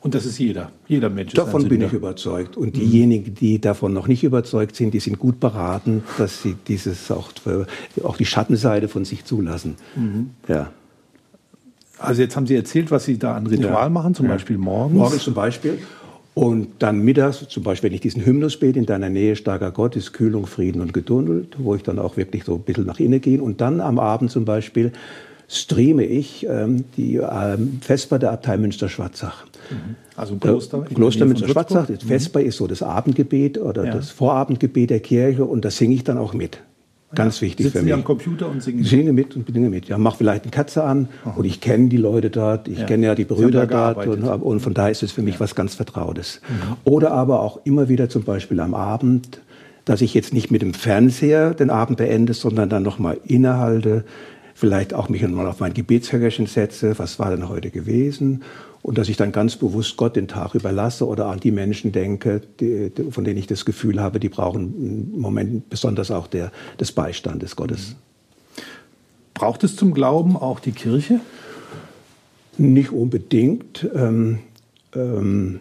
Und 0.00 0.14
das 0.14 0.26
ist 0.26 0.38
jeder. 0.38 0.70
Jeder 0.86 1.08
Mensch 1.08 1.32
ist 1.32 1.38
Davon 1.38 1.66
bin 1.66 1.80
ich 1.80 1.92
überzeugt. 1.92 2.56
Und 2.58 2.76
diejenigen, 2.76 3.34
die 3.34 3.58
davon 3.58 3.92
noch 3.92 4.06
nicht 4.06 4.22
überzeugt 4.22 4.76
sind, 4.76 4.92
die 4.92 5.00
sind 5.00 5.18
gut 5.18 5.40
beraten, 5.40 6.02
dass 6.18 6.42
sie 6.42 6.56
dieses 6.68 7.10
auch, 7.10 7.30
auch 8.02 8.16
die 8.16 8.26
Schattenseite 8.26 8.88
von 8.88 9.04
sich 9.06 9.24
zulassen. 9.24 9.76
Mhm. 9.96 10.30
Ja. 10.46 10.70
Also 11.98 12.20
jetzt 12.20 12.36
haben 12.36 12.46
Sie 12.46 12.54
erzählt, 12.54 12.90
was 12.90 13.04
Sie 13.06 13.18
da 13.18 13.34
an 13.34 13.46
Ritual 13.46 13.84
ja. 13.84 13.88
machen, 13.88 14.14
zum 14.14 14.26
ja. 14.26 14.32
Beispiel 14.32 14.58
morgens. 14.58 14.98
Morgens 14.98 15.22
zum 15.22 15.34
Beispiel. 15.34 15.78
Und 16.34 16.68
dann 16.80 17.00
mittags, 17.00 17.46
zum 17.48 17.62
Beispiel, 17.62 17.88
wenn 17.88 17.94
ich 17.94 18.00
diesen 18.02 18.26
Hymnus 18.26 18.58
bete, 18.58 18.78
in 18.78 18.86
deiner 18.86 19.08
Nähe 19.08 19.36
starker 19.36 19.70
Gott 19.70 19.96
ist 19.96 20.12
Kühlung, 20.12 20.46
Frieden 20.46 20.82
und 20.82 20.92
Geduld, 20.92 21.56
wo 21.58 21.76
ich 21.76 21.82
dann 21.82 21.98
auch 21.98 22.16
wirklich 22.16 22.44
so 22.44 22.56
ein 22.56 22.62
bisschen 22.62 22.84
nach 22.84 23.00
innen 23.00 23.20
gehe. 23.20 23.40
Und 23.40 23.60
dann 23.60 23.80
am 23.80 23.98
Abend 23.98 24.32
zum 24.32 24.44
Beispiel 24.44 24.92
streame 25.48 26.04
ich 26.04 26.46
ähm, 26.48 26.84
die 26.96 27.16
ähm, 27.16 27.78
Vesper 27.80 28.18
der 28.18 28.32
Abtei 28.32 28.56
Münster-Schwarzach. 28.56 29.44
Mhm. 29.70 29.96
Also 30.16 30.36
Kloster? 30.36 30.86
Äh, 30.90 30.94
Kloster 30.94 31.26
Münster-Schwarzach. 31.26 31.86
Das 31.86 32.04
Vesper 32.04 32.40
mhm. 32.40 32.46
ist 32.46 32.56
so 32.56 32.66
das 32.66 32.82
Abendgebet 32.82 33.58
oder 33.58 33.84
ja. 33.84 33.94
das 33.94 34.10
Vorabendgebet 34.10 34.90
der 34.90 35.00
Kirche 35.00 35.44
und 35.44 35.64
das 35.64 35.76
singe 35.76 35.94
ich 35.94 36.04
dann 36.04 36.18
auch 36.18 36.34
mit. 36.34 36.60
Ganz 37.14 37.40
ja. 37.40 37.46
wichtig 37.46 37.66
Sitzen 37.66 37.78
für 37.78 37.84
mich. 37.84 37.90
Sie 37.90 37.94
am 37.94 38.04
Computer 38.04 38.48
und 38.48 38.62
singen? 38.62 38.80
Ich 38.80 38.90
singe 38.90 39.12
mit 39.12 39.36
und 39.36 39.52
singe 39.52 39.68
mit. 39.68 39.88
Ja, 39.88 39.98
mach 39.98 40.16
vielleicht 40.16 40.44
eine 40.44 40.50
Katze 40.50 40.84
an 40.84 41.08
Aha. 41.24 41.34
und 41.36 41.44
ich 41.44 41.60
kenne 41.60 41.88
die 41.88 41.96
Leute 41.96 42.30
dort, 42.30 42.68
ich 42.68 42.80
ja. 42.80 42.86
kenne 42.86 43.06
ja 43.06 43.14
die 43.14 43.24
Brüder 43.24 43.66
dort 43.66 44.06
und, 44.06 44.24
und, 44.24 44.60
von 44.60 44.74
daher 44.74 44.90
ist 44.90 45.02
es 45.02 45.12
für 45.12 45.22
mich 45.22 45.40
was 45.40 45.54
ganz 45.54 45.74
Vertrautes. 45.74 46.40
Mhm. 46.48 46.76
Oder 46.84 47.12
aber 47.12 47.40
auch 47.40 47.60
immer 47.64 47.88
wieder 47.88 48.08
zum 48.08 48.24
Beispiel 48.24 48.60
am 48.60 48.74
Abend, 48.74 49.40
dass 49.84 50.00
ich 50.00 50.14
jetzt 50.14 50.32
nicht 50.32 50.50
mit 50.50 50.62
dem 50.62 50.74
Fernseher 50.74 51.54
den 51.54 51.70
Abend 51.70 51.98
beende, 51.98 52.34
sondern 52.34 52.68
dann 52.68 52.82
nochmal 52.82 53.18
innehalte, 53.24 54.04
vielleicht 54.54 54.94
auch 54.94 55.08
mich 55.08 55.26
mal 55.26 55.46
auf 55.46 55.60
mein 55.60 55.74
Gebetshöckerchen 55.74 56.46
setze, 56.46 56.98
was 56.98 57.18
war 57.18 57.30
denn 57.30 57.48
heute 57.48 57.70
gewesen? 57.70 58.44
Und 58.82 58.98
dass 58.98 59.08
ich 59.08 59.16
dann 59.16 59.32
ganz 59.32 59.56
bewusst 59.56 59.96
Gott 59.96 60.14
den 60.14 60.28
Tag 60.28 60.54
überlasse 60.54 61.06
oder 61.06 61.26
an 61.26 61.40
die 61.40 61.50
Menschen 61.50 61.90
denke, 61.90 62.42
die, 62.60 62.92
von 63.10 63.24
denen 63.24 63.38
ich 63.38 63.46
das 63.46 63.64
Gefühl 63.64 64.00
habe, 64.00 64.20
die 64.20 64.28
brauchen 64.28 65.10
im 65.14 65.20
Moment 65.20 65.70
besonders 65.70 66.10
auch 66.10 66.26
der, 66.26 66.52
des 66.78 66.92
Beistandes 66.92 67.56
Gottes. 67.56 67.96
Braucht 69.32 69.64
es 69.64 69.74
zum 69.74 69.94
Glauben 69.94 70.36
auch 70.36 70.60
die 70.60 70.72
Kirche? 70.72 71.20
Nicht 72.56 72.92
unbedingt. 72.92 73.88
Ähm, 73.94 74.38
ähm, 74.94 75.60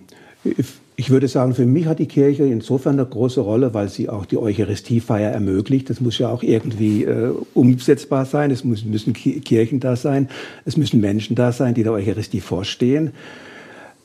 ich 0.96 1.10
würde 1.10 1.28
sagen, 1.28 1.56
für 1.56 1.66
mich 1.66 1.88
hat 1.88 2.00
die 2.00 2.08
Kirche 2.08 2.44
insofern 2.44 3.00
eine 3.00 3.08
große 3.08 3.42
Rolle, 3.42 3.74
weil 3.74 3.90
sie 3.90 4.10
auch 4.10 4.26
die 4.26 4.38
Eucharistiefeier 4.38 5.32
ermöglicht. 5.32 5.90
Das 5.90 6.00
muss 6.02 6.20
ja 6.20 6.30
auch 6.30 6.44
irgendwie 6.44 7.04
äh, 7.04 7.34
umsetzbar 7.54 8.26
sein. 8.26 8.52
Es 8.52 8.64
müssen 8.64 9.14
Kirchen 9.14 9.80
da 9.80 9.96
sein. 9.96 10.30
Es 10.66 10.78
müssen 10.78 11.02
Menschen 11.02 11.36
da 11.36 11.52
sein, 11.52 11.74
die 11.74 11.84
der 11.84 11.94
Eucharistie 11.94 12.42
vorstehen. 12.42 13.12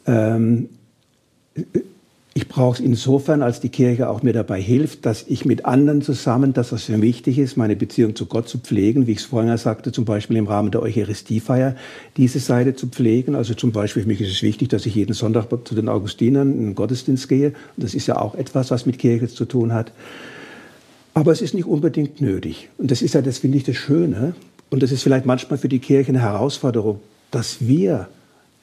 Ähm, 0.07 0.71
ich 2.39 2.47
brauche 2.47 2.75
es 2.75 2.81
insofern, 2.81 3.43
als 3.43 3.59
die 3.59 3.69
Kirche 3.69 4.09
auch 4.09 4.23
mir 4.23 4.33
dabei 4.33 4.61
hilft, 4.63 5.07
dass 5.07 5.25
ich 5.27 5.45
mit 5.45 5.65
anderen 5.65 6.03
zusammen 6.03 6.53
das, 6.53 6.71
was 6.71 6.89
mir 6.89 7.03
wichtig 7.03 7.37
ist, 7.37 7.57
meine 7.57 7.75
Beziehung 7.75 8.15
zu 8.15 8.27
Gott 8.27 8.49
zu 8.49 8.59
pflegen, 8.59 9.09
wie 9.09 9.11
ich 9.11 9.19
es 9.19 9.25
vorhin 9.25 9.57
sagte, 9.57 9.91
zum 9.91 10.05
Beispiel 10.05 10.37
im 10.37 10.47
Rahmen 10.47 10.71
der 10.71 10.81
Eucharistiefeier, 10.81 11.75
diese 12.17 12.39
Seite 12.39 12.77
zu 12.77 12.87
pflegen. 12.87 13.35
Also 13.35 13.55
zum 13.55 13.73
Beispiel 13.73 14.03
für 14.03 14.09
mich 14.09 14.21
ist 14.21 14.31
es 14.31 14.43
wichtig, 14.45 14.69
dass 14.69 14.87
ich 14.87 14.95
jeden 14.95 15.15
Sonntag 15.15 15.49
zu 15.65 15.75
den 15.75 15.89
Augustinern 15.89 16.53
in 16.53 16.61
den 16.61 16.75
Gottesdienst 16.77 17.29
gehe. 17.29 17.49
Und 17.49 17.83
das 17.83 17.95
ist 17.95 18.07
ja 18.07 18.21
auch 18.21 18.37
etwas, 18.37 18.71
was 18.71 18.87
mit 18.87 19.01
Kirche 19.01 19.27
zu 19.27 19.45
tun 19.45 19.73
hat. 19.73 19.91
Aber 21.15 21.33
es 21.33 21.43
ist 21.43 21.55
nicht 21.55 21.67
unbedingt 21.67 22.21
nötig. 22.21 22.69
Und 22.79 22.93
das 22.93 23.03
ist 23.03 23.15
ja, 23.15 23.21
das 23.21 23.39
finde 23.39 23.59
ich 23.59 23.65
das 23.65 23.75
Schöne. 23.75 24.37
Und 24.71 24.85
das 24.85 24.93
ist 24.93 25.03
vielleicht 25.03 25.27
manchmal 25.27 25.59
für 25.59 25.69
die 25.69 25.81
Kirche 25.81 26.11
eine 26.11 26.21
Herausforderung, 26.21 27.01
dass 27.33 27.67
wir 27.67 28.07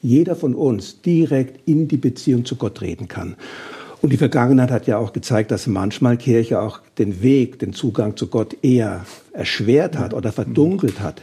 jeder 0.02 0.36
von 0.36 0.54
uns 0.54 1.00
direkt 1.02 1.68
in 1.68 1.88
die 1.88 1.96
Beziehung 1.96 2.44
zu 2.44 2.56
Gott 2.56 2.80
reden 2.80 3.08
kann. 3.08 3.36
Und 4.02 4.12
die 4.12 4.18
Vergangenheit 4.18 4.70
hat 4.70 4.86
ja 4.86 4.98
auch 4.98 5.12
gezeigt, 5.12 5.50
dass 5.50 5.66
manchmal 5.66 6.16
Kirche 6.16 6.60
auch 6.60 6.80
den 6.98 7.22
Weg, 7.22 7.58
den 7.58 7.72
Zugang 7.72 8.16
zu 8.16 8.28
Gott 8.28 8.56
eher 8.62 9.04
erschwert 9.32 9.98
hat 9.98 10.14
oder 10.14 10.32
verdunkelt 10.32 11.00
hat. 11.00 11.22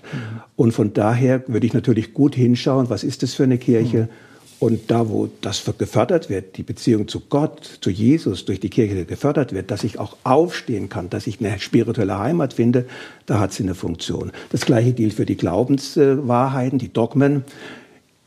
Und 0.55 0.73
von 0.73 0.93
daher 0.93 1.43
würde 1.47 1.67
ich 1.67 1.73
natürlich 1.73 2.13
gut 2.13 2.35
hinschauen, 2.35 2.89
was 2.89 3.03
ist 3.03 3.23
das 3.23 3.35
für 3.35 3.43
eine 3.43 3.57
Kirche? 3.57 4.09
Und 4.59 4.91
da, 4.91 5.09
wo 5.09 5.29
das 5.41 5.63
gefördert 5.77 6.29
wird, 6.29 6.57
die 6.57 6.63
Beziehung 6.63 7.07
zu 7.07 7.19
Gott, 7.19 7.79
zu 7.81 7.89
Jesus 7.89 8.45
durch 8.45 8.59
die 8.59 8.69
Kirche 8.69 9.05
gefördert 9.05 9.51
wird, 9.53 9.71
dass 9.71 9.83
ich 9.83 9.99
auch 9.99 10.15
aufstehen 10.23 10.89
kann, 10.89 11.09
dass 11.09 11.27
ich 11.27 11.39
eine 11.39 11.59
spirituelle 11.59 12.17
Heimat 12.17 12.53
finde, 12.53 12.85
da 13.25 13.39
hat 13.39 13.51
sie 13.51 13.63
eine 13.63 13.75
Funktion. 13.75 14.31
Das 14.51 14.65
Gleiche 14.65 14.93
gilt 14.93 15.13
für 15.13 15.25
die 15.25 15.35
Glaubenswahrheiten, 15.35 16.79
die 16.79 16.91
Dogmen 16.91 17.43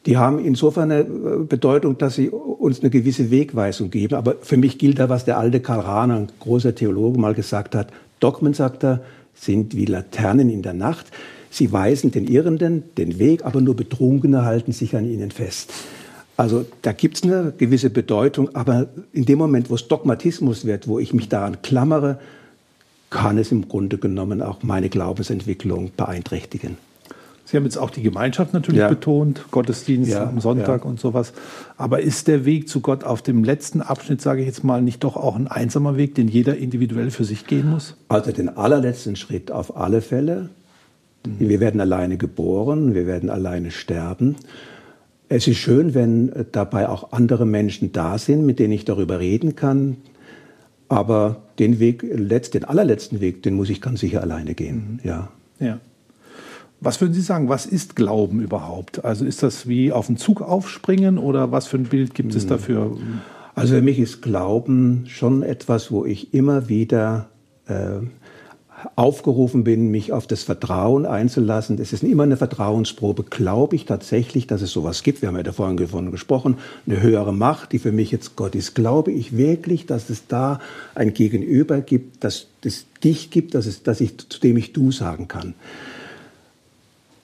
die 0.06 0.16
haben 0.16 0.38
insofern 0.38 0.90
eine 0.90 1.00
äh, 1.00 1.44
Bedeutung, 1.46 1.98
dass 1.98 2.14
sie 2.14 2.30
uns 2.30 2.80
eine 2.80 2.90
gewisse 2.90 3.30
Wegweisung 3.30 3.90
geben. 3.90 4.14
Aber 4.14 4.36
für 4.40 4.56
mich 4.56 4.78
gilt 4.78 4.98
da, 4.98 5.08
was 5.08 5.24
der 5.24 5.38
alte 5.38 5.60
Karl 5.60 5.80
Rahner, 5.80 6.16
ein 6.16 6.28
großer 6.40 6.74
Theologe, 6.74 7.18
mal 7.18 7.34
gesagt 7.34 7.74
hat. 7.74 7.88
Dogmen, 8.20 8.54
sagt 8.54 8.84
er, 8.84 9.02
sind 9.34 9.76
wie 9.76 9.84
Laternen 9.84 10.48
in 10.48 10.62
der 10.62 10.72
Nacht. 10.72 11.06
Sie 11.50 11.72
weisen 11.72 12.10
den 12.10 12.26
Irrenden 12.26 12.84
den 12.96 13.18
Weg, 13.18 13.44
aber 13.44 13.60
nur 13.60 13.76
Betrunkene 13.76 14.44
halten 14.44 14.72
sich 14.72 14.96
an 14.96 15.10
ihnen 15.10 15.30
fest. 15.30 15.72
Also 16.36 16.66
da 16.82 16.92
gibt 16.92 17.16
es 17.16 17.22
eine 17.22 17.52
gewisse 17.56 17.90
Bedeutung, 17.90 18.54
aber 18.54 18.88
in 19.12 19.24
dem 19.24 19.38
Moment, 19.38 19.70
wo 19.70 19.74
es 19.74 19.88
Dogmatismus 19.88 20.66
wird, 20.66 20.86
wo 20.86 20.98
ich 20.98 21.14
mich 21.14 21.28
daran 21.28 21.62
klammere, 21.62 22.18
kann 23.08 23.38
es 23.38 23.52
im 23.52 23.68
Grunde 23.68 23.98
genommen 23.98 24.42
auch 24.42 24.62
meine 24.62 24.88
Glaubensentwicklung 24.88 25.92
beeinträchtigen. 25.96 26.76
Sie 27.46 27.56
haben 27.56 27.62
jetzt 27.62 27.78
auch 27.78 27.90
die 27.90 28.02
Gemeinschaft 28.02 28.52
natürlich 28.52 28.80
ja. 28.80 28.88
betont, 28.88 29.44
Gottesdienst 29.52 30.10
ja, 30.10 30.28
am 30.28 30.40
Sonntag 30.40 30.82
ja. 30.82 30.90
und 30.90 30.98
sowas. 30.98 31.32
Aber 31.76 32.00
ist 32.00 32.26
der 32.26 32.44
Weg 32.44 32.68
zu 32.68 32.80
Gott 32.80 33.04
auf 33.04 33.22
dem 33.22 33.44
letzten 33.44 33.82
Abschnitt, 33.82 34.20
sage 34.20 34.40
ich 34.40 34.48
jetzt 34.48 34.64
mal, 34.64 34.82
nicht 34.82 35.04
doch 35.04 35.16
auch 35.16 35.36
ein 35.36 35.46
einsamer 35.46 35.96
Weg, 35.96 36.16
den 36.16 36.26
jeder 36.26 36.56
individuell 36.56 37.12
für 37.12 37.24
sich 37.24 37.46
gehen 37.46 37.70
muss? 37.70 37.96
Also 38.08 38.32
den 38.32 38.48
allerletzten 38.48 39.14
Schritt 39.14 39.52
auf 39.52 39.76
alle 39.76 40.00
Fälle. 40.00 40.50
Mhm. 41.24 41.48
Wir 41.48 41.60
werden 41.60 41.80
alleine 41.80 42.16
geboren, 42.16 42.94
wir 42.94 43.06
werden 43.06 43.30
alleine 43.30 43.70
sterben. 43.70 44.34
Es 45.28 45.46
ist 45.46 45.58
schön, 45.58 45.94
wenn 45.94 46.32
dabei 46.50 46.88
auch 46.88 47.12
andere 47.12 47.46
Menschen 47.46 47.92
da 47.92 48.18
sind, 48.18 48.44
mit 48.44 48.58
denen 48.58 48.72
ich 48.72 48.84
darüber 48.84 49.20
reden 49.20 49.54
kann. 49.54 49.98
Aber 50.88 51.42
den 51.60 51.78
Weg, 51.78 52.02
den 52.02 52.64
allerletzten 52.64 53.20
Weg, 53.20 53.44
den 53.44 53.54
muss 53.54 53.70
ich 53.70 53.80
ganz 53.80 54.00
sicher 54.00 54.20
alleine 54.20 54.54
gehen. 54.54 54.98
Mhm. 55.00 55.08
Ja. 55.08 55.28
Ja. 55.60 55.78
Was 56.80 57.00
würden 57.00 57.14
Sie 57.14 57.22
sagen, 57.22 57.48
was 57.48 57.66
ist 57.66 57.96
Glauben 57.96 58.40
überhaupt? 58.40 59.04
Also 59.04 59.24
ist 59.24 59.42
das 59.42 59.66
wie 59.66 59.92
auf 59.92 60.06
den 60.06 60.16
Zug 60.16 60.42
aufspringen 60.42 61.18
oder 61.18 61.50
was 61.52 61.66
für 61.66 61.78
ein 61.78 61.84
Bild 61.84 62.14
gibt 62.14 62.34
es 62.34 62.42
hm. 62.42 62.48
dafür? 62.50 62.96
Also 63.54 63.74
für 63.74 63.82
mich 63.82 63.98
ist 63.98 64.20
Glauben 64.20 65.04
schon 65.08 65.42
etwas, 65.42 65.90
wo 65.90 66.04
ich 66.04 66.34
immer 66.34 66.68
wieder 66.68 67.28
äh, 67.66 68.00
aufgerufen 68.94 69.64
bin, 69.64 69.90
mich 69.90 70.12
auf 70.12 70.26
das 70.26 70.42
Vertrauen 70.42 71.06
einzulassen. 71.06 71.78
Es 71.80 71.92
ist 71.92 72.02
immer 72.02 72.24
eine 72.24 72.36
Vertrauensprobe. 72.36 73.24
Glaube 73.24 73.76
ich 73.76 73.86
tatsächlich, 73.86 74.46
dass 74.46 74.60
es 74.60 74.70
sowas 74.70 75.02
gibt? 75.02 75.22
Wir 75.22 75.28
haben 75.28 75.36
ja 75.36 75.42
da 75.42 75.52
vorhin 75.52 75.76
davon 75.76 76.10
gesprochen, 76.10 76.58
eine 76.86 77.00
höhere 77.00 77.32
Macht, 77.32 77.72
die 77.72 77.78
für 77.78 77.92
mich 77.92 78.10
jetzt 78.10 78.36
Gott 78.36 78.54
ist. 78.54 78.74
Glaube 78.74 79.12
ich 79.12 79.36
wirklich, 79.36 79.86
dass 79.86 80.10
es 80.10 80.26
da 80.28 80.60
ein 80.94 81.14
Gegenüber 81.14 81.80
gibt, 81.80 82.22
dass 82.22 82.48
es 82.62 82.86
dich 83.02 83.30
gibt, 83.30 83.54
dass, 83.54 83.66
es, 83.66 83.82
dass 83.82 84.00
ich, 84.00 84.18
zu 84.18 84.40
dem 84.40 84.56
ich 84.56 84.72
du 84.72 84.92
sagen 84.92 85.28
kann? 85.28 85.54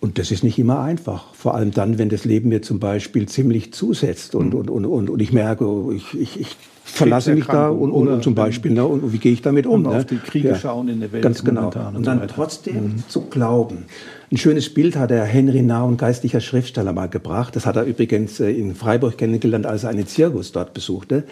Und 0.02 0.18
das 0.18 0.32
ist 0.32 0.42
nicht 0.42 0.58
immer 0.58 0.80
einfach. 0.80 1.32
Vor 1.32 1.54
allem 1.54 1.70
dann, 1.70 1.96
wenn 1.96 2.08
das 2.08 2.24
Leben 2.24 2.48
mir 2.48 2.60
zum 2.60 2.80
Beispiel 2.80 3.28
ziemlich 3.28 3.72
zusetzt 3.72 4.34
und, 4.34 4.52
und, 4.52 4.68
und, 4.68 4.84
und, 4.84 5.08
und 5.08 5.22
ich 5.22 5.32
merke, 5.32 5.64
oh, 5.64 5.92
ich, 5.92 6.18
ich, 6.20 6.40
ich 6.40 6.56
verlasse 6.82 7.32
mich 7.36 7.46
da 7.46 7.68
und, 7.68 7.92
und, 7.92 8.08
und 8.08 8.24
zum 8.24 8.34
Beispiel, 8.34 8.72
ne, 8.72 8.84
und 8.84 9.12
wie 9.12 9.18
gehe 9.18 9.32
ich 9.32 9.42
damit 9.42 9.64
um? 9.64 9.74
Und 9.74 9.92
ne? 9.92 9.98
auf 9.98 10.04
die 10.04 10.16
Kriege 10.16 10.48
Ja. 10.48 10.56
schauen 10.56 10.88
in 10.88 10.98
der 10.98 11.12
Welt 11.12 11.22
Ganz 11.22 11.44
genau. 11.44 11.60
momentan 11.60 11.94
Und, 11.94 12.04
so 12.04 12.10
dann 12.10 12.20
weiter. 12.20 12.34
trotzdem 12.34 13.04
zu 13.06 13.20
glauben. 13.26 13.84
Ein 14.32 14.38
schönes 14.38 14.74
Bild 14.74 14.96
hat 14.96 15.10
der 15.10 15.22
Henry 15.24 15.62
Nau, 15.62 15.86
ein 15.86 15.96
geistlicher 15.96 16.40
Schriftsteller, 16.40 16.92
mal 16.92 17.06
gebracht. 17.08 17.54
Das 17.54 17.64
hat 17.64 17.76
er 17.76 17.84
übrigens 17.84 18.40
äh, 18.40 18.50
in 18.50 18.74
Freiburg 18.74 19.16
kennengelernt, 19.16 19.66
als 19.66 19.84
er 19.84 19.90
einen 19.90 20.08
Zirkus 20.08 20.50
dort 20.50 20.74
besuchte. 20.74 21.22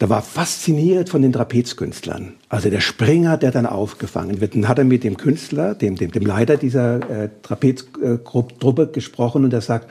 Da 0.00 0.08
war 0.08 0.22
fasziniert 0.22 1.10
von 1.10 1.20
den 1.20 1.34
Trapezkünstlern. 1.34 2.32
Also 2.48 2.70
der 2.70 2.80
Springer, 2.80 3.36
der 3.36 3.50
dann 3.50 3.66
aufgefangen 3.66 4.40
wird. 4.40 4.54
Dann 4.54 4.66
hat 4.66 4.78
er 4.78 4.84
mit 4.84 5.04
dem 5.04 5.18
Künstler, 5.18 5.74
dem, 5.74 5.96
dem, 5.96 6.10
dem 6.10 6.24
Leiter 6.24 6.56
dieser 6.56 7.24
äh, 7.24 7.28
Trapeztruppe 7.42 8.86
gesprochen 8.86 9.44
und 9.44 9.52
er 9.52 9.60
sagt, 9.60 9.90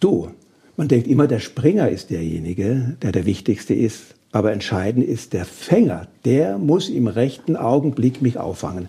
du, 0.00 0.32
man 0.76 0.88
denkt 0.88 1.06
immer, 1.06 1.28
der 1.28 1.38
Springer 1.38 1.88
ist 1.88 2.10
derjenige, 2.10 2.96
der 3.02 3.12
der 3.12 3.24
Wichtigste 3.24 3.72
ist. 3.72 4.16
Aber 4.32 4.50
entscheidend 4.50 5.06
ist 5.06 5.32
der 5.32 5.44
Fänger. 5.44 6.08
Der 6.24 6.58
muss 6.58 6.88
im 6.88 7.06
rechten 7.06 7.54
Augenblick 7.54 8.22
mich 8.22 8.38
auffangen. 8.38 8.88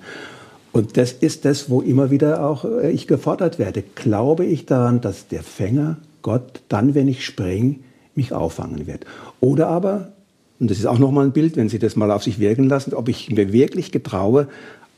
Und 0.71 0.97
das 0.97 1.11
ist 1.11 1.45
das, 1.45 1.69
wo 1.69 1.81
immer 1.81 2.09
wieder 2.09 2.43
auch 2.43 2.65
äh, 2.65 2.89
ich 2.89 3.05
gefordert 3.05 3.59
werde. 3.59 3.83
Glaube 3.93 4.43
ich 4.43 4.65
daran, 4.65 5.01
dass 5.01 5.27
der 5.27 5.43
Fänger, 5.43 5.97
Gott, 6.23 6.61
dann, 6.67 6.95
wenn 6.95 7.07
ich 7.07 7.23
springe, 7.23 7.75
mich 8.15 8.33
auffangen 8.33 8.87
wird? 8.87 9.05
Oder 9.39 9.67
aber, 9.67 10.13
und 10.59 10.71
das 10.71 10.79
ist 10.79 10.85
auch 10.85 10.97
nochmal 10.99 11.25
ein 11.25 11.31
Bild, 11.33 11.55
wenn 11.55 11.69
Sie 11.69 11.79
das 11.79 11.95
mal 11.95 12.09
auf 12.11 12.23
sich 12.23 12.39
wirken 12.39 12.67
lassen, 12.67 12.93
ob 12.93 13.09
ich 13.09 13.29
mir 13.29 13.51
wirklich 13.53 13.91
getraue, 13.91 14.47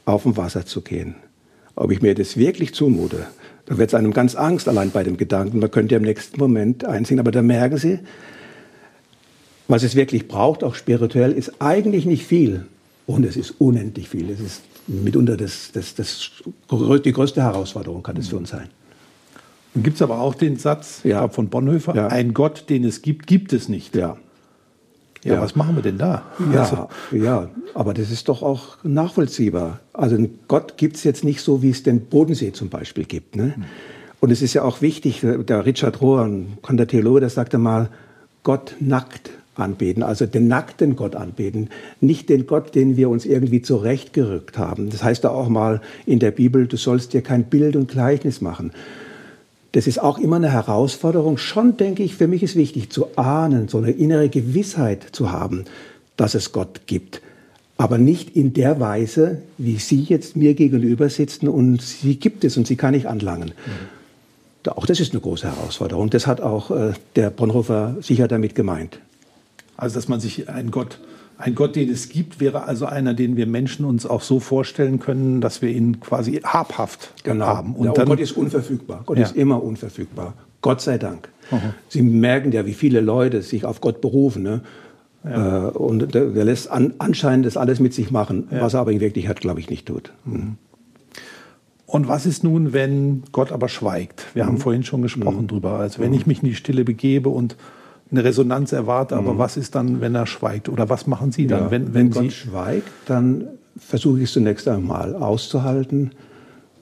auf 0.05 0.23
dem 0.23 0.37
Wasser 0.37 0.65
zu 0.65 0.81
gehen. 0.81 1.15
Ob 1.75 1.91
ich 1.91 2.01
mir 2.01 2.15
das 2.15 2.37
wirklich 2.37 2.73
zumute. 2.73 3.27
Da 3.65 3.77
wird 3.77 3.89
es 3.89 3.93
einem 3.93 4.11
ganz 4.13 4.35
Angst 4.35 4.67
allein 4.67 4.91
bei 4.91 5.03
dem 5.03 5.17
Gedanken. 5.17 5.59
Man 5.59 5.69
könnte 5.69 5.93
ja 5.95 5.97
im 5.99 6.05
nächsten 6.05 6.39
Moment 6.39 6.83
einsehen. 6.85 7.19
Aber 7.19 7.31
da 7.31 7.41
merken 7.41 7.77
Sie, 7.77 7.99
was 9.67 9.83
es 9.83 9.95
wirklich 9.95 10.27
braucht, 10.27 10.63
auch 10.63 10.75
spirituell, 10.75 11.31
ist 11.31 11.61
eigentlich 11.61 12.05
nicht 12.05 12.25
viel. 12.25 12.65
Und 13.05 13.25
es 13.25 13.37
ist 13.37 13.51
unendlich 13.59 14.09
viel. 14.09 14.29
Es 14.29 14.39
ist 14.39 14.61
mitunter 14.87 15.37
das, 15.37 15.71
das, 15.73 15.93
das, 15.95 16.31
die 17.05 17.11
größte 17.11 17.41
Herausforderung 17.43 18.01
kann 18.01 18.17
es 18.17 18.29
für 18.29 18.37
uns 18.37 18.49
sein. 18.49 18.69
Dann 19.73 19.83
gibt 19.83 19.97
es 19.97 20.01
aber 20.01 20.19
auch 20.19 20.33
den 20.33 20.57
Satz 20.57 21.01
Ja. 21.03 21.27
von 21.29 21.49
Bonhoeffer, 21.49 21.95
Ja. 21.95 22.07
ein 22.07 22.33
Gott, 22.33 22.65
den 22.69 22.83
es 22.83 23.01
gibt, 23.03 23.27
gibt 23.27 23.53
es 23.53 23.69
nicht. 23.69 23.95
Ja. 23.95 24.17
Ja, 25.23 25.35
Ja. 25.35 25.41
was 25.41 25.55
machen 25.55 25.75
wir 25.75 25.83
denn 25.83 25.97
da? 25.97 26.23
Ja, 26.53 26.61
Also, 26.61 26.87
ja, 27.11 27.49
aber 27.73 27.93
das 27.93 28.09
ist 28.11 28.29
doch 28.29 28.41
auch 28.41 28.77
nachvollziehbar. 28.83 29.79
Also 29.93 30.17
Gott 30.47 30.77
gibt 30.77 30.95
es 30.95 31.03
jetzt 31.03 31.23
nicht 31.23 31.41
so, 31.41 31.61
wie 31.61 31.69
es 31.71 31.83
den 31.83 32.01
Bodensee 32.05 32.51
zum 32.53 32.69
Beispiel 32.69 33.03
gibt. 33.05 33.35
Ne? 33.35 33.53
Und 34.21 34.31
es 34.31 34.41
ist 34.41 34.53
ja 34.53 34.63
auch 34.63 34.81
wichtig, 34.81 35.21
der 35.23 35.65
Richard 35.65 36.01
Rohr, 36.01 36.21
ein 36.23 36.55
bekannter 36.55 36.87
Theologe, 36.87 37.21
der 37.21 37.29
sagte 37.29 37.57
mal, 37.57 37.89
Gott 38.43 38.75
nackt 38.79 39.31
anbeten, 39.55 40.03
also 40.03 40.25
den 40.25 40.47
nackten 40.47 40.95
Gott 40.95 41.15
anbeten, 41.15 41.69
nicht 41.99 42.29
den 42.29 42.47
Gott, 42.47 42.75
den 42.75 42.95
wir 42.95 43.09
uns 43.09 43.25
irgendwie 43.25 43.61
zurechtgerückt 43.61 44.57
haben. 44.57 44.89
Das 44.89 45.03
heißt 45.03 45.25
da 45.25 45.29
auch 45.29 45.49
mal 45.49 45.81
in 46.05 46.19
der 46.19 46.31
Bibel, 46.31 46.65
du 46.65 46.77
sollst 46.77 47.13
dir 47.13 47.21
kein 47.21 47.43
Bild 47.45 47.75
und 47.75 47.89
Gleichnis 47.91 48.39
machen. 48.39 48.71
Das 49.73 49.85
ist 49.87 49.99
auch 50.01 50.17
immer 50.17 50.37
eine 50.37 50.51
Herausforderung. 50.51 51.37
Schon 51.37 51.77
denke 51.77 52.01
ich, 52.03 52.15
für 52.15 52.27
mich 52.27 52.41
ist 52.43 52.55
wichtig 52.55 52.89
zu 52.89 53.15
ahnen, 53.17 53.67
so 53.67 53.77
eine 53.77 53.91
innere 53.91 54.29
Gewissheit 54.29 55.05
zu 55.11 55.31
haben, 55.31 55.65
dass 56.17 56.33
es 56.33 56.51
Gott 56.51 56.81
gibt. 56.87 57.21
Aber 57.77 57.97
nicht 57.97 58.35
in 58.35 58.53
der 58.53 58.79
Weise, 58.79 59.41
wie 59.57 59.77
Sie 59.77 60.01
jetzt 60.03 60.35
mir 60.35 60.53
gegenüber 60.55 61.07
sitzen 61.09 61.47
und 61.47 61.81
sie 61.81 62.17
gibt 62.17 62.43
es 62.43 62.57
und 62.57 62.67
sie 62.67 62.75
kann 62.75 62.93
ich 62.93 63.07
anlangen. 63.07 63.51
Da- 64.63 64.73
Auch 64.73 64.85
das 64.85 64.99
ist 64.99 65.13
eine 65.13 65.21
große 65.21 65.47
Herausforderung. 65.47 66.09
Das 66.09 66.27
hat 66.27 66.41
auch 66.41 66.71
äh, 66.71 66.93
der 67.15 67.29
Bonhoeffer 67.29 67.95
sicher 68.01 68.27
damit 68.27 68.55
gemeint. 68.55 68.99
also, 69.77 69.95
dass 69.95 70.09
man 70.09 70.19
sich 70.19 70.49
ein 70.49 70.71
Gott, 70.71 70.99
ein 71.41 71.55
Gott, 71.55 71.75
den 71.77 71.89
es 71.89 72.09
gibt, 72.09 72.41
wäre 72.41 72.63
also 72.65 72.85
einer, 72.85 73.13
den 73.13 73.37
wir 73.37 73.47
Menschen 73.47 73.85
uns 73.85 74.05
auch 74.05 74.21
so 74.21 74.39
vorstellen 74.41 74.99
können, 74.99 75.39
dass 75.39 75.61
wir 75.61 75.69
ihn 75.69 76.01
quasi 76.01 76.41
habhaft 76.43 77.13
haben. 77.25 77.75
Und 77.75 77.85
ja, 77.85 77.91
und 77.93 78.05
Gott 78.05 78.19
ist 78.19 78.33
unverfügbar. 78.33 79.03
Gott 79.05 79.17
Ja. 79.17 79.23
ist 79.23 79.35
immer 79.37 79.63
unverfügbar. 79.63 80.33
Gott 80.61 80.81
sei 80.81 80.97
Dank. 80.97 81.29
Sie 81.87 82.01
merken 82.01 82.51
ja, 82.51 82.65
wie 82.65 82.73
viele 82.73 82.99
Leute 82.99 83.41
sich 83.41 83.63
auf 83.63 83.79
Gott 83.79 84.01
berufen. 84.01 84.43
Ne? 84.43 84.61
Äh, 85.23 85.37
und 85.77 86.13
der, 86.13 86.25
der 86.25 86.43
lässt 86.45 86.69
an, 86.69 86.93
anscheinend 86.99 87.45
das 87.45 87.55
alles 87.55 87.79
mit 87.79 87.93
sich 87.93 88.11
machen, 88.11 88.47
was 88.51 88.73
er 88.73 88.81
aber 88.81 88.91
in 88.91 88.99
Wirklichkeit, 88.99 89.39
glaube 89.39 89.61
ich, 89.61 89.69
nicht 89.69 89.85
tut. 89.87 90.11
Und 91.85 92.07
was 92.07 92.25
ist 92.25 92.43
nun, 92.43 92.73
wenn 92.73 93.23
Gott 93.31 93.51
aber 93.51 93.67
schweigt? 93.69 94.25
Wir 94.33 94.43
Mhm. 94.43 94.47
haben 94.47 94.57
vorhin 94.57 94.83
schon 94.83 95.01
gesprochen 95.01 95.47
drüber. 95.47 95.79
Also 95.79 96.01
wenn 96.01 96.13
ich 96.13 96.27
mich 96.27 96.43
in 96.43 96.49
die 96.49 96.55
Stille 96.55 96.83
begebe 96.83 97.29
und 97.29 97.55
eine 98.11 98.23
Resonanz 98.23 98.71
erwarte, 98.71 99.15
aber 99.15 99.37
was 99.37 99.55
ist 99.57 99.75
dann, 99.75 100.01
wenn 100.01 100.15
er 100.15 100.25
schweigt? 100.25 100.67
Oder 100.69 100.89
was 100.89 101.05
machen 101.05 101.31
Sie 101.31 101.45
dann, 101.47 101.59
Mhm. 101.59 101.65
Ja, 101.65 101.71
wenn, 101.71 101.85
wenn, 101.87 101.93
wenn, 101.93 102.09
Gott 102.09 102.23
Sie 102.23 102.31
schweigt, 102.31 102.87
dann 103.05 103.47
versuche 103.77 104.17
ich 104.19 104.23
es 104.25 104.33
zunächst 104.33 104.67
einmal 104.67 105.15
auszuhalten. 105.15 106.11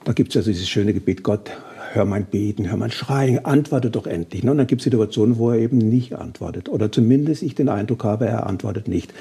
Da 0.04 0.12
gibt 0.12 0.30
es 0.30 0.36
also 0.38 0.50
dieses 0.50 0.68
schöne 0.68 0.94
Gebet, 0.94 1.22
Gott, 1.22 1.50
hör 1.92 2.04
mein 2.04 2.24
Beten, 2.24 2.68
hör 2.70 2.76
mein 2.76 2.90
Schreien, 2.90 3.44
antworte 3.44 3.90
doch 3.90 4.06
endlich. 4.06 4.42
ne? 4.42 4.50
Und 4.52 4.58
dann 4.58 4.66
gibt 4.66 4.80
es 4.80 4.84
Situationen, 4.84 5.36
wo 5.38 5.50
er 5.50 5.58
eben 5.58 5.78
nicht 5.78 6.14
antwortet. 6.16 6.68
Oder 6.68 6.90
zumindest 6.90 7.42
ich 7.42 7.54
den 7.54 7.68
Eindruck 7.68 8.04
habe, 8.04 8.26
er 8.26 8.46
antwortet 8.46 8.88
nicht. 8.88 9.12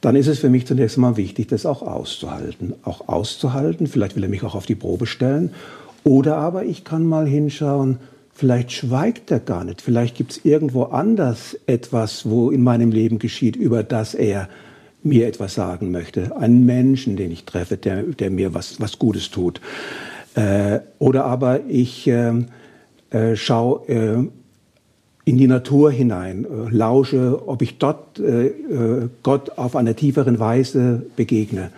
Dann 0.00 0.16
ist 0.16 0.28
es 0.28 0.38
für 0.38 0.48
mich 0.48 0.66
zunächst 0.66 0.96
einmal 0.96 1.16
wichtig, 1.16 1.48
das 1.48 1.66
auch 1.66 1.82
auszuhalten. 1.82 2.74
Auch 2.84 3.08
auszuhalten, 3.08 3.86
vielleicht 3.86 4.16
will 4.16 4.22
er 4.22 4.30
mich 4.30 4.42
auch 4.44 4.54
auf 4.54 4.66
die 4.66 4.74
Probe 4.74 5.06
stellen. 5.06 5.50
Oder 6.04 6.36
aber 6.36 6.64
ich 6.64 6.84
kann 6.84 7.04
mal 7.04 7.26
hinschauen, 7.26 7.98
vielleicht 8.40 8.72
schweigt 8.72 9.30
er 9.30 9.38
gar 9.38 9.64
nicht. 9.64 9.82
Vielleicht 9.82 10.16
gibt 10.16 10.32
es 10.32 10.44
irgendwo 10.46 10.84
anders 10.84 11.58
etwas, 11.66 12.28
wo 12.28 12.50
in 12.50 12.62
meinem 12.62 12.90
Leben 12.90 13.18
geschieht, 13.18 13.54
über 13.54 13.82
das 13.82 14.14
er 14.14 14.48
mir 15.02 15.26
etwas 15.26 15.54
sagen 15.54 15.90
möchte. 15.90 16.34
Einen 16.38 16.64
Menschen, 16.64 17.16
den 17.16 17.30
ich 17.30 17.44
treffe, 17.44 17.76
der, 17.76 18.02
der 18.02 18.30
mir 18.30 18.54
was, 18.54 18.80
was 18.80 18.98
Gutes 18.98 19.30
tut. 19.30 19.60
Äh, 20.34 20.80
oder 20.98 21.26
aber 21.26 21.60
ich 21.68 22.06
ähm, 22.06 22.46
äh, 23.10 23.36
schaue 23.36 23.86
äh, 23.88 24.28
in 25.26 25.36
die 25.36 25.46
Natur 25.46 25.90
hinein, 25.90 26.46
äh, 26.46 26.74
lausche, 26.74 27.46
ob 27.46 27.60
ich 27.60 27.76
dort 27.76 28.18
äh, 28.20 28.46
äh, 28.46 29.08
Gott 29.22 29.58
auf 29.58 29.76
einer 29.76 29.94
tieferen 29.94 30.38
Weise 30.38 31.02
begegne. 31.14 31.70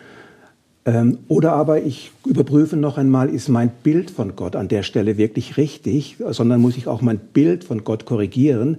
Ähm, 0.84 1.18
oder 1.28 1.52
aber 1.52 1.82
ich 1.82 2.10
überprüfe 2.26 2.76
noch 2.76 2.98
einmal, 2.98 3.28
ist 3.28 3.48
mein 3.48 3.70
Bild 3.82 4.10
von 4.10 4.34
Gott 4.34 4.56
an 4.56 4.68
der 4.68 4.82
Stelle 4.82 5.16
wirklich 5.16 5.56
richtig, 5.56 6.16
sondern 6.30 6.60
muss 6.60 6.76
ich 6.76 6.88
auch 6.88 7.02
mein 7.02 7.18
Bild 7.18 7.64
von 7.64 7.84
Gott 7.84 8.04
korrigieren, 8.04 8.78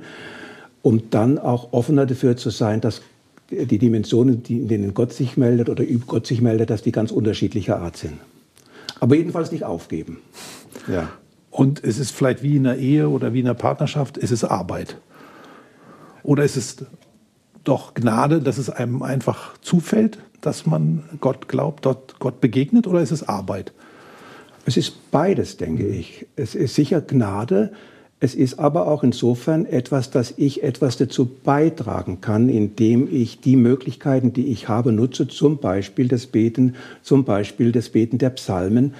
um 0.81 1.09
dann 1.09 1.39
auch 1.39 1.71
offener 1.71 2.05
dafür 2.05 2.35
zu 2.35 2.49
sein, 2.49 2.81
dass 2.81 3.01
die 3.49 3.77
Dimensionen, 3.77 4.43
die, 4.43 4.57
in 4.57 4.67
denen 4.67 4.93
Gott 4.93 5.13
sich 5.13 5.37
meldet 5.37 5.69
oder 5.69 5.83
über 5.83 6.05
Gott 6.05 6.27
sich 6.27 6.41
meldet, 6.41 6.69
dass 6.69 6.81
die 6.81 6.91
ganz 6.91 7.11
unterschiedlicher 7.11 7.79
Art 7.79 7.95
sind. 7.97 8.13
Aber 8.99 9.15
jedenfalls 9.15 9.51
nicht 9.51 9.63
aufgeben. 9.63 10.17
Ja. 10.87 11.09
Und 11.51 11.83
es 11.83 11.99
ist 11.99 12.11
vielleicht 12.11 12.41
wie 12.41 12.57
in 12.57 12.65
einer 12.65 12.77
Ehe 12.77 13.09
oder 13.09 13.33
wie 13.33 13.41
in 13.41 13.45
einer 13.45 13.53
Partnerschaft, 13.53 14.17
es 14.17 14.31
ist 14.31 14.43
Arbeit. 14.43 14.97
Oder 16.23 16.43
ist 16.43 16.57
es 16.57 16.77
doch 17.63 17.93
Gnade, 17.93 18.41
dass 18.41 18.57
es 18.57 18.69
einem 18.69 19.03
einfach 19.03 19.57
zufällt, 19.61 20.17
dass 20.45 20.65
man 20.65 21.03
Gott 21.21 21.47
glaubt, 21.47 21.85
dort 21.85 22.19
Gott 22.19 22.41
begegnet, 22.41 22.85
oder 22.85 23.01
ist 23.01 23.11
es 23.11 23.27
Arbeit? 23.27 23.73
Es 24.65 24.77
ist 24.77 25.11
beides, 25.11 25.57
denke 25.57 25.87
ich. 25.87 26.25
Es 26.35 26.55
ist 26.55 26.75
sicher 26.75 27.01
Gnade. 27.01 27.71
Es 28.19 28.35
ist 28.35 28.57
aber 28.57 28.87
auch 28.87 29.03
insofern 29.03 29.65
etwas, 29.65 30.09
dass 30.09 30.33
ich 30.37 30.63
etwas 30.63 30.95
dazu 30.95 31.25
beitragen 31.25 32.21
kann, 32.21 32.47
indem 32.47 33.09
ich 33.11 33.41
die 33.41 33.57
Möglichkeiten, 33.57 34.31
die 34.31 34.47
ich 34.47 34.69
habe, 34.69 34.93
nutze, 34.93 35.27
zum 35.27 35.57
Beispiel 35.57 36.07
das 36.07 36.27
Beten, 36.27 36.75
zum 37.01 37.25
Beispiel 37.25 37.73
das 37.73 37.89
Beten 37.89 38.19
der 38.19 38.29
Psalmen, 38.29 38.93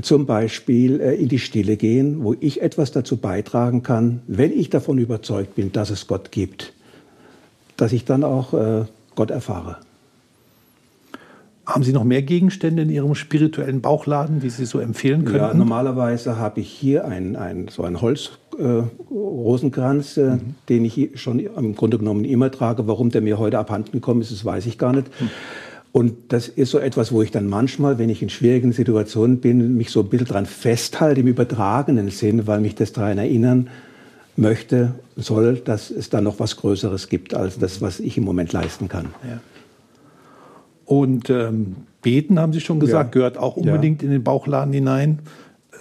zum 0.00 0.26
Beispiel 0.26 1.00
äh, 1.00 1.14
in 1.14 1.28
die 1.28 1.38
Stille 1.38 1.76
gehen, 1.76 2.24
wo 2.24 2.34
ich 2.40 2.62
etwas 2.62 2.90
dazu 2.90 3.18
beitragen 3.18 3.82
kann, 3.82 4.22
wenn 4.26 4.52
ich 4.52 4.70
davon 4.70 4.98
überzeugt 4.98 5.54
bin, 5.54 5.70
dass 5.72 5.90
es 5.90 6.06
Gott 6.06 6.32
gibt, 6.32 6.72
dass 7.76 7.92
ich 7.92 8.04
dann 8.04 8.24
auch 8.24 8.54
äh, 8.54 8.84
Gott 9.14 9.30
erfahre. 9.30 9.76
Haben 11.66 11.82
Sie 11.82 11.92
noch 11.92 12.04
mehr 12.04 12.22
Gegenstände 12.22 12.82
in 12.82 12.90
Ihrem 12.90 13.14
spirituellen 13.14 13.80
Bauchladen, 13.80 14.40
die 14.40 14.50
Sie 14.50 14.66
so 14.66 14.80
empfehlen 14.80 15.24
könnten? 15.24 15.38
Ja, 15.38 15.54
normalerweise 15.54 16.36
habe 16.36 16.60
ich 16.60 16.68
hier 16.68 17.06
ein, 17.06 17.36
ein, 17.36 17.68
so 17.68 17.84
einen 17.84 18.02
Holz-Rosenkranz, 18.02 20.18
äh, 20.18 20.36
den 20.68 20.84
ich 20.84 21.12
schon 21.14 21.38
im 21.38 21.74
Grunde 21.74 21.96
genommen 21.98 22.26
immer 22.26 22.50
trage. 22.50 22.86
Warum 22.86 23.10
der 23.10 23.22
mir 23.22 23.38
heute 23.38 23.58
abhanden 23.58 23.92
gekommen 23.92 24.20
ist, 24.20 24.30
das 24.30 24.44
weiß 24.44 24.66
ich 24.66 24.76
gar 24.76 24.92
nicht. 24.92 25.06
Und 25.90 26.14
das 26.28 26.48
ist 26.48 26.70
so 26.70 26.78
etwas, 26.78 27.12
wo 27.12 27.22
ich 27.22 27.30
dann 27.30 27.46
manchmal, 27.46 27.98
wenn 27.98 28.10
ich 28.10 28.20
in 28.20 28.28
schwierigen 28.28 28.72
Situationen 28.72 29.38
bin, 29.38 29.76
mich 29.76 29.90
so 29.90 30.00
ein 30.00 30.08
bisschen 30.08 30.26
dran 30.26 30.44
festhalte 30.44 31.20
im 31.20 31.28
übertragenen 31.28 32.10
Sinn, 32.10 32.46
weil 32.46 32.60
mich 32.60 32.74
das 32.74 32.92
daran 32.92 33.16
erinnern 33.16 33.70
möchte, 34.36 34.96
soll, 35.16 35.56
dass 35.56 35.90
es 35.90 36.10
da 36.10 36.20
noch 36.20 36.40
was 36.40 36.56
Größeres 36.56 37.08
gibt 37.08 37.32
als 37.32 37.58
das, 37.58 37.80
was 37.80 38.00
ich 38.00 38.18
im 38.18 38.24
Moment 38.24 38.52
leisten 38.52 38.88
kann. 38.88 39.06
Ja. 39.22 39.40
Und 40.86 41.30
ähm, 41.30 41.76
beten, 42.02 42.38
haben 42.38 42.52
Sie 42.52 42.60
schon 42.60 42.80
gesagt, 42.80 43.14
Ja. 43.14 43.18
gehört 43.18 43.38
auch 43.38 43.56
Ja. 43.56 43.62
unbedingt 43.62 44.02
in 44.02 44.10
den 44.10 44.22
Bauchladen 44.22 44.72
hinein. 44.72 45.20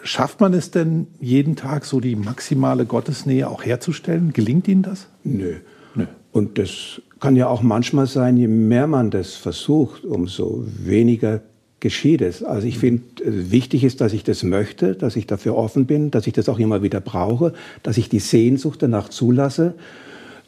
Schafft 0.04 0.42
man 0.42 0.54
es 0.54 0.72
denn 0.72 1.08
jeden 1.22 1.56
Tag 1.56 1.86
so 1.86 2.00
die 2.00 2.16
maximale 2.16 2.86
Gottesnähe 2.86 3.50
auch 3.50 3.64
herzustellen? 3.64 4.34
Gelingt 4.34 4.68
Ihnen 4.68 4.82
das? 4.82 5.08
Nö. 5.24 5.56
Nö. 5.96 6.06
Und 6.32 6.58
das 6.58 7.02
kann 7.20 7.36
ja 7.36 7.48
auch 7.48 7.62
manchmal 7.62 8.08
sein, 8.08 8.36
je 8.38 8.48
mehr 8.48 8.88
man 8.88 9.12
das 9.12 9.34
versucht, 9.36 10.04
umso 10.04 10.66
weniger 10.68 11.42
geschieht 11.80 12.22
es. 12.22 12.44
Also 12.44 12.68
ich 12.68 12.78
finde, 12.80 13.04
äh, 13.24 13.52
wichtig 13.52 13.84
ist, 13.84 14.02
dass 14.02 14.14
ich 14.14 14.24
das 14.24 14.44
möchte, 14.44 14.96
dass 14.96 15.16
ich 15.16 15.28
dafür 15.28 15.56
offen 15.56 15.86
bin, 15.86 16.12
dass 16.12 16.28
ich 16.28 16.34
das 16.34 16.48
auch 16.50 16.60
immer 16.60 16.82
wieder 16.82 17.00
brauche, 17.02 17.54
dass 17.84 17.98
ich 17.98 18.10
die 18.10 18.20
Sehnsucht 18.20 18.82
danach 18.82 19.10
zulasse, 19.10 19.76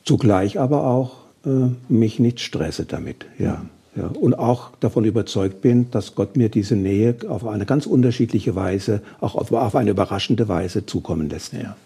zugleich 0.03 0.59
aber 0.59 0.85
auch 0.87 1.17
äh, 1.45 1.69
mich 1.89 2.19
nicht 2.19 2.39
stresse 2.39 2.85
damit. 2.85 3.25
Ja. 3.37 3.65
Ja, 3.95 4.07
und 4.07 4.37
auch 4.37 4.71
davon 4.81 5.05
überzeugt 5.05 5.61
bin, 5.61 5.89
dass 5.91 6.15
Gott 6.15 6.35
mir 6.35 6.49
diese 6.49 6.75
Nähe 6.75 7.15
auf 7.29 7.47
eine 7.47 7.65
ganz 7.65 7.85
unterschiedliche 7.85 8.53
Weise, 8.53 9.01
auch 9.21 9.35
auf, 9.35 9.53
auf 9.53 9.75
eine 9.75 9.91
überraschende 9.91 10.49
Weise 10.49 10.85
zukommen 10.85 11.29
lässt. 11.29 11.53
Ja. 11.53 11.77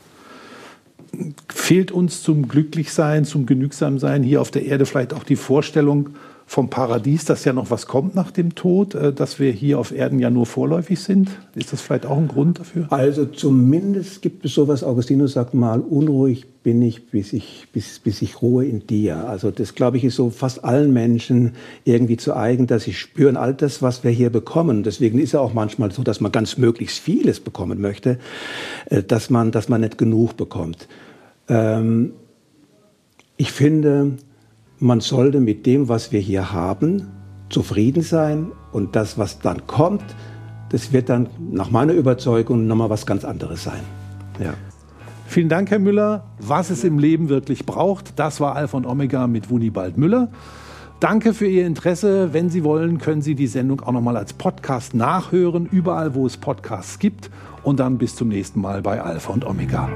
Fehlt 1.47 1.91
uns 1.91 2.23
zum 2.23 2.47
Glücklichsein, 2.47 3.25
zum 3.25 3.45
Genügsamsein 3.45 4.23
hier 4.23 4.41
auf 4.41 4.49
der 4.49 4.65
Erde 4.65 4.87
vielleicht 4.87 5.13
auch 5.13 5.23
die 5.23 5.35
Vorstellung, 5.35 6.09
vom 6.49 6.71
Paradies, 6.71 7.25
dass 7.25 7.45
ja 7.45 7.53
noch 7.53 7.69
was 7.69 7.85
kommt 7.85 8.15
nach 8.15 8.31
dem 8.31 8.55
Tod, 8.55 8.95
äh, 8.95 9.13
dass 9.13 9.37
wir 9.37 9.51
hier 9.51 9.77
auf 9.77 9.91
Erden 9.91 10.17
ja 10.17 10.31
nur 10.31 10.47
vorläufig 10.47 10.99
sind? 10.99 11.29
Ist 11.53 11.71
das 11.71 11.79
vielleicht 11.79 12.07
auch 12.07 12.17
ein 12.17 12.27
Grund 12.27 12.57
dafür? 12.57 12.87
Also 12.89 13.25
zumindest 13.25 14.23
gibt 14.23 14.43
es 14.45 14.55
sowas, 14.55 14.83
Augustinus 14.83 15.33
sagt 15.33 15.53
mal, 15.53 15.79
unruhig 15.79 16.47
bin 16.63 16.81
ich, 16.81 17.11
bis 17.11 17.33
ich, 17.33 17.67
bis, 17.71 17.99
bis 17.99 18.23
ich 18.23 18.41
ruhe 18.41 18.65
in 18.65 18.87
dir. 18.87 19.29
Also 19.29 19.51
das, 19.51 19.75
glaube 19.75 19.97
ich, 19.97 20.03
ist 20.03 20.15
so 20.15 20.31
fast 20.31 20.63
allen 20.63 20.91
Menschen 20.91 21.51
irgendwie 21.83 22.17
zu 22.17 22.35
eigen, 22.35 22.65
dass 22.65 22.85
sie 22.85 22.93
spüren, 22.93 23.37
all 23.37 23.53
das, 23.53 23.83
was 23.83 24.03
wir 24.03 24.09
hier 24.09 24.31
bekommen. 24.31 24.81
Deswegen 24.81 25.19
ist 25.19 25.29
es 25.29 25.35
auch 25.35 25.53
manchmal 25.53 25.91
so, 25.91 26.01
dass 26.01 26.19
man 26.19 26.31
ganz 26.31 26.57
möglichst 26.57 26.97
vieles 26.97 27.39
bekommen 27.39 27.79
möchte, 27.79 28.17
äh, 28.87 29.03
dass 29.03 29.29
man, 29.29 29.51
dass 29.51 29.69
man 29.69 29.81
nicht 29.81 29.99
genug 29.99 30.35
bekommt. 30.35 30.87
Ähm, 31.47 32.13
ich 33.37 33.51
finde, 33.51 34.17
man 34.79 35.01
sollte 35.01 35.39
mit 35.39 35.65
dem, 35.65 35.89
was 35.89 36.11
wir 36.11 36.19
hier 36.19 36.51
haben, 36.51 37.07
zufrieden 37.49 38.03
sein 38.03 38.51
und 38.71 38.95
das, 38.95 39.17
was 39.17 39.39
dann 39.39 39.67
kommt, 39.67 40.03
das 40.69 40.93
wird 40.93 41.09
dann 41.09 41.27
nach 41.51 41.71
meiner 41.71 41.93
Überzeugung 41.93 42.67
nochmal 42.67 42.89
was 42.89 43.05
ganz 43.05 43.25
anderes 43.25 43.63
sein. 43.63 43.81
Ja. 44.39 44.53
Vielen 45.25 45.49
Dank, 45.49 45.69
Herr 45.69 45.79
Müller. 45.79 46.23
Was 46.39 46.69
es 46.69 46.83
im 46.83 46.97
Leben 46.97 47.29
wirklich 47.29 47.65
braucht, 47.65 48.17
das 48.17 48.39
war 48.39 48.55
Alpha 48.55 48.77
und 48.77 48.85
Omega 48.85 49.27
mit 49.27 49.49
Wunibald 49.49 49.97
Müller. 49.97 50.29
Danke 50.99 51.33
für 51.33 51.47
Ihr 51.47 51.65
Interesse. 51.65 52.33
Wenn 52.33 52.49
Sie 52.49 52.63
wollen, 52.63 52.97
können 52.97 53.21
Sie 53.21 53.35
die 53.35 53.47
Sendung 53.47 53.81
auch 53.81 53.91
nochmal 53.91 54.17
als 54.17 54.33
Podcast 54.33 54.93
nachhören, 54.93 55.67
überall, 55.71 56.13
wo 56.13 56.25
es 56.25 56.37
Podcasts 56.37 56.99
gibt. 56.99 57.29
Und 57.63 57.79
dann 57.79 57.97
bis 57.97 58.15
zum 58.15 58.29
nächsten 58.29 58.59
Mal 58.59 58.81
bei 58.81 59.01
Alpha 59.01 59.31
und 59.31 59.45
Omega. 59.45 59.89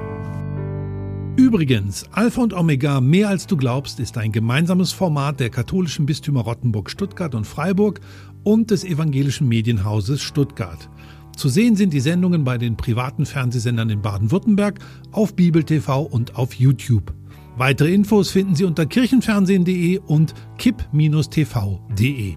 Übrigens, 1.35 2.05
Alpha 2.11 2.43
und 2.43 2.53
Omega 2.53 3.01
mehr 3.01 3.29
als 3.29 3.47
du 3.47 3.57
glaubst 3.57 3.99
ist 3.99 4.19
ein 4.19 4.31
gemeinsames 4.31 4.91
Format 4.91 5.39
der 5.39 5.49
katholischen 5.49 6.05
Bistümer 6.05 6.41
Rottenburg, 6.41 6.91
Stuttgart 6.91 7.33
und 7.33 7.47
Freiburg 7.47 8.01
und 8.43 8.69
des 8.69 8.83
evangelischen 8.83 9.47
Medienhauses 9.47 10.21
Stuttgart. 10.21 10.87
Zu 11.35 11.49
sehen 11.49 11.75
sind 11.75 11.91
die 11.91 12.01
Sendungen 12.01 12.43
bei 12.43 12.59
den 12.59 12.77
privaten 12.77 13.25
Fernsehsendern 13.25 13.89
in 13.89 14.03
Baden-Württemberg, 14.03 14.77
auf 15.11 15.35
Bibel 15.35 15.63
TV 15.63 16.03
und 16.03 16.35
auf 16.35 16.53
YouTube. 16.53 17.11
Weitere 17.57 17.91
Infos 17.91 18.29
finden 18.29 18.53
Sie 18.53 18.65
unter 18.65 18.85
kirchenfernsehen.de 18.85 20.01
und 20.05 20.35
kipp-tv.de. 20.59 22.35